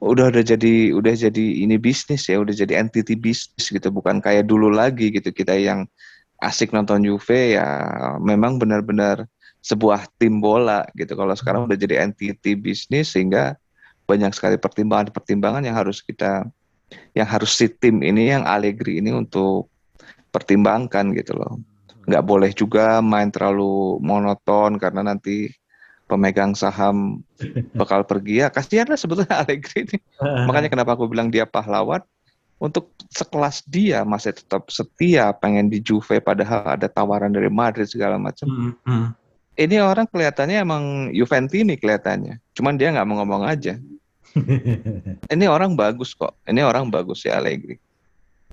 udah 0.00 0.32
udah 0.32 0.44
jadi 0.44 0.92
udah 0.96 1.14
jadi 1.16 1.44
ini 1.64 1.76
bisnis 1.76 2.28
ya, 2.28 2.40
udah 2.40 2.56
jadi 2.56 2.80
entity 2.80 3.14
bisnis 3.14 3.68
gitu, 3.68 3.88
bukan 3.92 4.24
kayak 4.24 4.48
dulu 4.48 4.72
lagi 4.72 5.12
gitu 5.12 5.28
kita 5.30 5.52
yang 5.56 5.84
asik 6.40 6.72
nonton 6.72 7.04
Juve 7.04 7.56
ya 7.56 7.64
memang 8.20 8.56
benar-benar 8.56 9.28
sebuah 9.64 10.08
tim 10.16 10.40
bola 10.40 10.84
gitu. 10.96 11.16
Kalau 11.16 11.32
sekarang 11.36 11.68
udah 11.68 11.76
jadi 11.76 12.04
entity 12.04 12.56
bisnis 12.56 13.12
sehingga 13.12 13.56
banyak 14.04 14.36
sekali 14.36 14.60
pertimbangan-pertimbangan 14.60 15.64
yang 15.64 15.76
harus 15.76 16.04
kita 16.04 16.44
yang 17.14 17.28
harus 17.28 17.54
si 17.54 17.70
tim 17.70 18.02
ini 18.02 18.34
yang 18.34 18.42
Allegri 18.44 18.98
ini 18.98 19.14
untuk 19.14 19.70
pertimbangkan 20.34 21.14
gitu 21.14 21.38
loh. 21.38 21.62
Nggak 22.04 22.24
boleh 22.26 22.50
juga 22.52 22.98
main 23.00 23.30
terlalu 23.30 24.02
monoton 24.02 24.76
karena 24.76 25.06
nanti 25.06 25.48
pemegang 26.04 26.52
saham 26.52 27.24
bakal 27.72 28.04
pergi 28.04 28.44
ya 28.44 28.52
kasihan 28.52 28.84
lah 28.90 28.98
sebetulnya 28.98 29.34
Allegri 29.46 29.88
ini. 29.88 29.98
Makanya 30.20 30.68
kenapa 30.68 30.98
aku 30.98 31.08
bilang 31.08 31.30
dia 31.30 31.46
pahlawan 31.48 32.02
untuk 32.58 32.90
sekelas 33.10 33.66
dia 33.66 34.06
masih 34.06 34.34
tetap 34.34 34.70
setia 34.70 35.34
pengen 35.36 35.68
di 35.68 35.82
Juve 35.82 36.22
padahal 36.22 36.78
ada 36.78 36.86
tawaran 36.86 37.34
dari 37.34 37.50
Madrid 37.50 37.86
segala 37.86 38.16
macam. 38.16 38.46
Mm 38.46 38.72
-hmm. 38.84 39.04
Ini 39.54 39.86
orang 39.86 40.10
kelihatannya 40.10 40.66
emang 40.66 40.84
Juventini 41.14 41.78
kelihatannya. 41.78 42.42
Cuman 42.58 42.74
dia 42.74 42.90
nggak 42.90 43.06
mau 43.06 43.22
ngomong 43.22 43.46
aja. 43.46 43.78
Ini 45.34 45.44
orang 45.46 45.78
bagus 45.78 46.12
kok. 46.14 46.34
Ini 46.46 46.66
orang 46.66 46.90
bagus 46.90 47.22
ya 47.22 47.38
Allegri. 47.38 47.78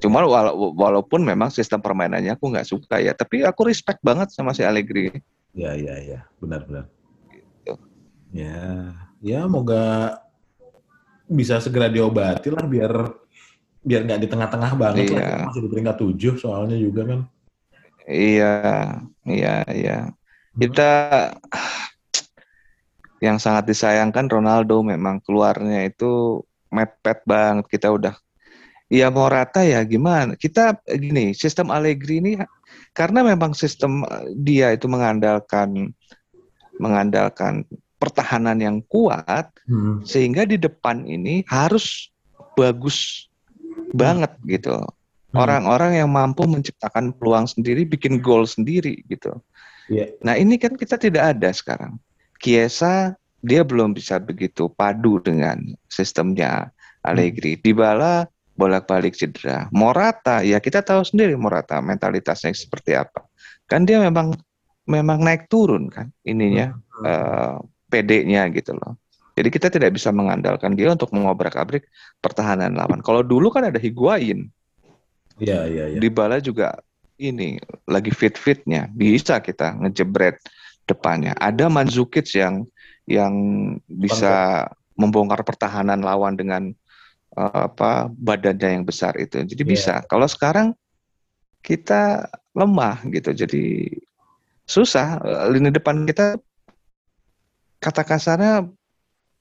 Cuma 0.02 0.26
wala 0.26 0.54
walaupun 0.54 1.22
memang 1.22 1.54
sistem 1.54 1.78
permainannya 1.78 2.34
aku 2.34 2.50
nggak 2.50 2.65
suka 2.65 2.98
ya, 2.98 3.13
tapi 3.13 3.46
aku 3.46 3.70
respect 3.70 4.02
banget 4.02 4.34
sama 4.34 4.54
si 4.54 4.65
Allegri. 4.65 5.13
Ya 5.54 5.78
ya 5.78 5.98
ya, 6.02 6.20
benar-benar. 6.41 6.89
Gitu. 7.30 7.74
Ya, 8.34 8.96
ya 9.22 9.46
moga 9.46 10.17
bisa 11.32 11.63
segera 11.63 11.88
diobati 11.88 12.52
lah 12.52 12.67
biar 12.67 12.91
biar 13.82 14.02
nggak 14.06 14.22
di 14.22 14.28
tengah-tengah 14.28 14.72
banget 14.76 15.15
iya. 15.15 15.17
lah 15.17 15.48
masih 15.50 15.63
di 15.65 15.70
peringkat 15.72 15.96
tujuh 15.98 16.34
soalnya 16.38 16.78
juga 16.78 17.02
kan 17.08 17.20
iya 18.06 18.56
iya 19.26 19.56
iya 19.72 19.98
hmm. 20.06 20.60
Yang 23.22 23.38
sangat 23.38 23.70
disayangkan 23.70 24.28
Ronaldo 24.28 24.82
memang 24.82 25.22
keluarnya 25.22 25.86
itu 25.86 26.42
mepet 26.74 27.22
banget 27.24 27.70
kita 27.70 27.94
udah 27.94 28.18
ya 28.92 29.08
mau 29.14 29.30
rata 29.30 29.62
ya 29.62 29.86
gimana 29.86 30.36
kita 30.36 30.82
gini 30.90 31.32
sistem 31.32 31.70
Allegri 31.70 32.20
ini 32.20 32.32
karena 32.92 33.24
memang 33.24 33.56
sistem 33.56 34.04
dia 34.36 34.74
itu 34.74 34.90
mengandalkan 34.90 35.94
mengandalkan 36.82 37.64
pertahanan 38.02 38.58
yang 38.58 38.78
kuat 38.90 39.54
hmm. 39.70 40.02
sehingga 40.02 40.50
di 40.50 40.58
depan 40.58 41.06
ini 41.06 41.46
harus 41.46 42.10
bagus 42.58 43.30
banget 43.94 44.34
gitu. 44.50 44.82
Hmm. 45.32 45.38
Orang-orang 45.38 46.02
yang 46.02 46.10
mampu 46.12 46.44
menciptakan 46.44 47.16
peluang 47.16 47.48
sendiri, 47.48 47.86
bikin 47.88 48.20
gol 48.20 48.44
sendiri 48.44 49.06
gitu. 49.08 49.38
Yeah. 49.88 50.12
Nah 50.26 50.36
ini 50.36 50.58
kan 50.58 50.76
kita 50.76 50.98
tidak 50.98 51.38
ada 51.38 51.54
sekarang. 51.54 52.02
Kiesa 52.42 53.14
dia 53.42 53.62
belum 53.62 53.94
bisa 53.94 54.18
begitu 54.18 54.70
padu 54.74 55.22
dengan 55.22 55.62
sistemnya 55.90 56.74
Allegri. 57.06 57.58
Hmm. 57.58 57.62
Dybala 57.62 58.14
bolak-balik 58.58 59.18
cedera. 59.18 59.70
Morata 59.74 60.46
ya 60.46 60.62
kita 60.62 60.86
tahu 60.86 61.02
sendiri 61.06 61.34
Morata 61.38 61.82
mentalitasnya 61.82 62.54
seperti 62.54 62.98
apa. 62.98 63.26
Kan 63.66 63.86
dia 63.86 64.02
memang 64.02 64.34
memang 64.90 65.22
naik 65.22 65.50
turun 65.50 65.90
kan 65.90 66.10
ininya 66.26 66.74
hmm. 66.74 67.06
uh, 67.06 67.58
PD-nya 67.90 68.50
gitu 68.54 68.74
loh. 68.78 68.98
Jadi 69.32 69.48
kita 69.48 69.72
tidak 69.72 69.96
bisa 69.96 70.12
mengandalkan 70.12 70.76
dia 70.76 70.92
untuk 70.92 71.10
mengobrak-abrik 71.16 71.88
pertahanan 72.20 72.76
lawan. 72.76 73.00
Kalau 73.00 73.24
dulu 73.24 73.48
kan 73.50 73.64
ada 73.66 73.80
Higuain. 73.80 74.52
Iya, 75.40 75.60
iya, 75.66 75.86
iya. 75.96 76.00
Dybala 76.04 76.44
juga 76.44 76.78
ini 77.16 77.58
lagi 77.88 78.12
fit-fitnya. 78.12 78.92
Bisa 78.92 79.40
kita 79.40 79.80
ngejebret 79.80 80.38
depannya. 80.86 81.34
Ada 81.38 81.67
Mandzukic 81.67 82.28
yang 82.36 82.65
yang 83.10 83.34
bisa 83.89 84.67
membongkar 84.96 85.41
pertahanan 85.41 86.00
lawan 86.02 86.38
dengan 86.38 86.72
apa 87.36 88.12
badannya 88.12 88.82
yang 88.82 88.84
besar 88.84 89.15
itu. 89.17 89.41
Jadi 89.41 89.63
yeah. 89.63 89.72
bisa. 89.72 89.94
Kalau 90.08 90.28
sekarang 90.28 90.76
kita 91.63 92.28
lemah 92.58 93.02
gitu. 93.08 93.32
Jadi 93.32 93.88
susah 94.67 95.20
lini 95.52 95.72
depan 95.72 96.04
kita 96.08 96.39
kata 97.82 98.04
kasarnya 98.06 98.67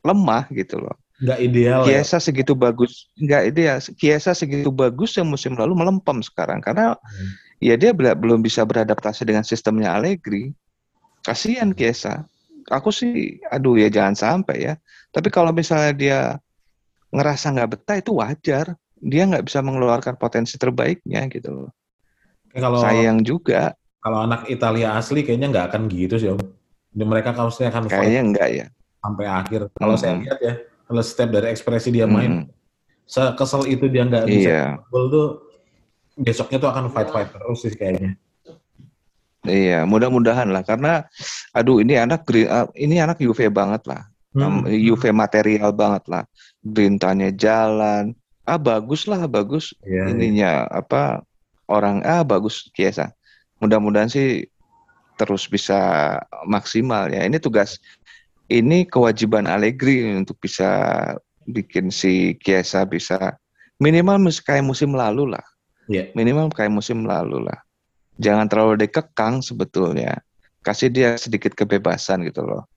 lemah 0.06 0.48
gitu 0.54 0.80
loh. 0.80 0.96
Nggak 1.20 1.38
ideal 1.44 1.80
Kiesa 1.84 2.16
ya? 2.16 2.24
segitu 2.24 2.52
bagus, 2.56 3.12
nggak 3.20 3.42
ideal. 3.52 3.76
Kiesa 4.00 4.32
segitu 4.32 4.72
bagus 4.72 5.20
yang 5.20 5.28
musim 5.28 5.52
lalu 5.52 5.76
melempem 5.76 6.24
sekarang 6.24 6.64
karena 6.64 6.96
hmm. 6.96 7.30
ya 7.60 7.76
dia 7.76 7.92
belum 7.92 8.40
bisa 8.40 8.64
beradaptasi 8.64 9.28
dengan 9.28 9.44
sistemnya 9.44 9.92
Allegri. 9.92 10.56
Kasihan 11.24 11.72
Kiesa. 11.74 12.24
Aku 12.70 12.94
sih, 12.94 13.42
aduh 13.50 13.74
ya 13.74 13.90
jangan 13.90 14.14
sampai 14.14 14.56
ya. 14.62 14.74
Tapi 15.10 15.28
kalau 15.32 15.50
misalnya 15.50 15.92
dia 15.96 16.20
ngerasa 17.10 17.50
nggak 17.56 17.70
betah 17.76 17.96
itu 17.98 18.12
wajar. 18.16 18.66
Dia 19.00 19.24
nggak 19.24 19.48
bisa 19.48 19.64
mengeluarkan 19.64 20.20
potensi 20.20 20.60
terbaiknya 20.60 21.24
gitu 21.32 21.64
loh. 21.64 21.70
Kalau 22.52 22.84
sayang 22.84 23.24
juga. 23.24 23.72
Kalau 24.00 24.24
anak 24.28 24.48
Italia 24.52 24.96
asli 24.96 25.24
kayaknya 25.24 25.48
nggak 25.50 25.66
akan 25.72 25.82
gitu 25.88 26.14
sih 26.20 26.28
om. 26.32 26.40
Mereka 26.92 27.32
kalau 27.32 27.48
akan 27.48 27.86
kayaknya 27.86 28.20
enggak 28.20 28.48
ya 28.50 28.66
sampai 29.00 29.26
akhir. 29.26 29.60
Kalau 29.74 29.94
hmm. 29.96 30.02
saya 30.02 30.14
lihat 30.20 30.38
ya, 30.40 30.54
kalau 30.86 31.02
setiap 31.02 31.30
dari 31.32 31.46
ekspresi 31.50 31.88
dia 31.90 32.06
main, 32.06 32.46
hmm. 32.46 33.34
kesel 33.34 33.66
itu 33.66 33.88
dia 33.88 34.04
nggak 34.06 34.24
bisa 34.28 34.50
iya. 34.52 34.64
gol 34.92 35.06
tuh 35.10 35.28
besoknya 36.20 36.58
tuh 36.60 36.70
akan 36.70 36.84
fight 36.92 37.08
fight 37.10 37.28
terus 37.32 37.58
sih 37.64 37.72
kayaknya. 37.74 38.14
Iya, 39.48 39.88
mudah-mudahan 39.88 40.52
lah 40.52 40.60
karena 40.60 41.08
aduh 41.56 41.80
ini 41.80 41.96
anak 41.96 42.28
ah, 42.44 42.68
ini 42.76 43.00
anak 43.00 43.24
UV 43.24 43.48
banget 43.48 43.88
lah. 43.88 44.04
Hmm. 44.36 44.68
UV 44.68 45.10
material 45.16 45.72
banget 45.72 46.04
lah. 46.12 46.24
Gerintanya 46.60 47.32
jalan. 47.32 48.12
Ah 48.44 48.60
bagus 48.60 49.08
lah, 49.08 49.24
bagus 49.24 49.72
iya, 49.86 50.10
iya. 50.10 50.12
ininya 50.12 50.50
iya. 50.66 50.80
apa 50.84 51.24
orang 51.72 52.04
ah 52.04 52.20
bagus 52.20 52.68
Kiesa. 52.76 53.16
Mudah-mudahan 53.64 54.12
sih 54.12 54.44
terus 55.16 55.48
bisa 55.48 55.80
maksimal 56.44 57.08
ya. 57.08 57.24
Ini 57.24 57.40
tugas 57.40 57.80
ini 58.52 58.84
kewajiban 58.84 59.48
Allegri 59.48 60.04
untuk 60.12 60.36
bisa 60.36 60.68
bikin 61.48 61.88
si 61.88 62.36
Kiesa 62.36 62.84
bisa 62.84 63.40
minimal 63.80 64.20
kayak 64.44 64.68
musim 64.68 64.92
lalu 64.92 65.32
lah. 65.32 65.44
Yeah. 65.88 66.12
Minimal 66.12 66.52
kayak 66.52 66.70
musim 66.70 67.08
lalu 67.08 67.40
lah. 67.48 67.58
Jangan 68.20 68.46
terlalu 68.52 68.84
dikekang 68.84 69.40
sebetulnya. 69.40 70.20
Kasih 70.60 70.92
dia 70.92 71.16
sedikit 71.16 71.56
kebebasan 71.56 72.28
gitu 72.28 72.44
loh. 72.44 72.68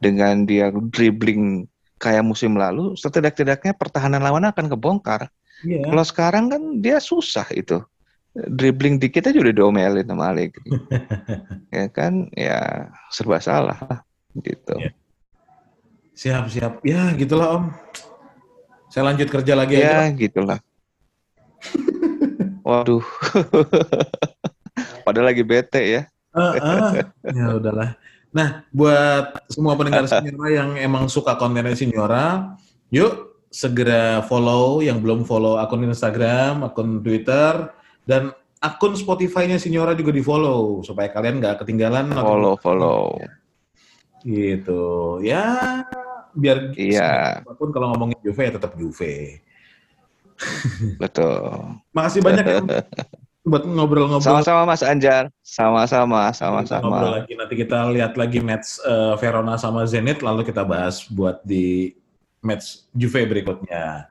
Dengan 0.00 0.48
dia 0.48 0.72
dribbling 0.72 1.68
kayak 2.00 2.24
musim 2.24 2.56
lalu, 2.56 2.96
setidak-tidaknya 2.96 3.76
pertahanan 3.76 4.24
lawan 4.24 4.48
akan 4.48 4.72
kebongkar. 4.72 5.28
Yeah. 5.60 5.84
Kalau 5.84 6.04
sekarang 6.08 6.44
kan 6.48 6.62
dia 6.80 6.96
susah 6.96 7.44
itu. 7.52 7.84
Dribbling 8.32 8.96
dikit 8.96 9.28
aja 9.28 9.36
udah 9.36 9.52
diomelin 9.52 10.08
sama 10.08 10.32
Allegri. 10.32 10.64
ya 11.76 11.86
kan, 11.92 12.32
ya 12.32 12.88
serba 13.12 13.36
salah 13.44 13.76
gitu. 14.40 14.80
Yeah. 14.80 14.94
Siap, 16.20 16.44
siap. 16.52 16.72
Ya, 16.84 17.12
gitulah 17.16 17.56
Om. 17.56 17.64
Saya 18.92 19.08
lanjut 19.08 19.28
kerja 19.32 19.56
lagi 19.56 19.80
ya, 19.80 19.80
aja. 19.80 19.96
Ya, 20.04 20.16
gitulah. 20.16 20.58
Waduh. 22.68 23.00
Padahal 25.06 25.32
lagi 25.32 25.42
bete 25.42 25.82
ya. 25.82 26.02
Uh, 26.30 26.54
uh. 26.58 26.92
Ya 27.26 27.46
udahlah. 27.58 27.98
Nah, 28.30 28.62
buat 28.70 29.42
semua 29.50 29.74
pendengar 29.74 30.06
Sinyora 30.10 30.48
yang 30.50 30.70
emang 30.78 31.10
suka 31.10 31.34
kontennya 31.34 31.74
Sinyora, 31.74 32.54
yuk 32.94 33.42
segera 33.50 34.22
follow 34.30 34.78
yang 34.78 35.02
belum 35.02 35.26
follow 35.26 35.58
akun 35.58 35.82
Instagram, 35.82 36.62
akun 36.62 37.02
Twitter, 37.02 37.74
dan 38.06 38.30
akun 38.62 38.94
Spotify-nya 38.94 39.58
Sinyora 39.58 39.98
juga 39.98 40.14
di 40.14 40.22
follow 40.22 40.86
supaya 40.86 41.10
kalian 41.10 41.42
nggak 41.42 41.66
ketinggalan. 41.66 42.14
Follow, 42.14 42.54
follow. 42.62 43.18
Gitu. 44.22 44.82
Ya, 45.26 45.82
biar 46.38 46.70
iya. 46.78 47.42
apa 47.42 47.58
pun 47.58 47.74
kalau 47.74 47.90
ngomongin 47.90 48.18
Juve 48.22 48.46
ya 48.46 48.52
tetap 48.54 48.78
Juve. 48.78 49.42
Betul. 51.02 51.50
Makasih 51.96 52.22
banyak 52.22 52.44
ya 52.46 52.60
buat 53.44 53.64
ngobrol-ngobrol. 53.64 54.22
Sama-sama 54.22 54.68
Mas 54.68 54.84
Anjar. 54.84 55.32
Sama-sama, 55.40 56.30
sama-sama. 56.36 56.84
Ngobrol 56.84 57.14
lagi 57.24 57.32
nanti 57.36 57.54
kita 57.56 57.78
lihat 57.90 58.12
lagi 58.20 58.38
match 58.38 58.80
uh, 58.84 59.16
Verona 59.16 59.56
sama 59.56 59.88
Zenit 59.88 60.20
lalu 60.20 60.44
kita 60.44 60.62
bahas 60.62 61.08
buat 61.08 61.40
di 61.44 61.96
match 62.44 62.84
Juve 62.92 63.24
berikutnya. 63.24 64.08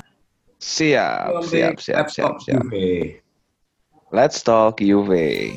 Siap, 0.59 1.47
siap, 1.47 1.79
siap, 1.79 2.05
siap, 2.11 2.35
siap. 2.43 2.63
Let's 4.11 4.41
talk 4.41 4.81
Juve. 4.81 5.55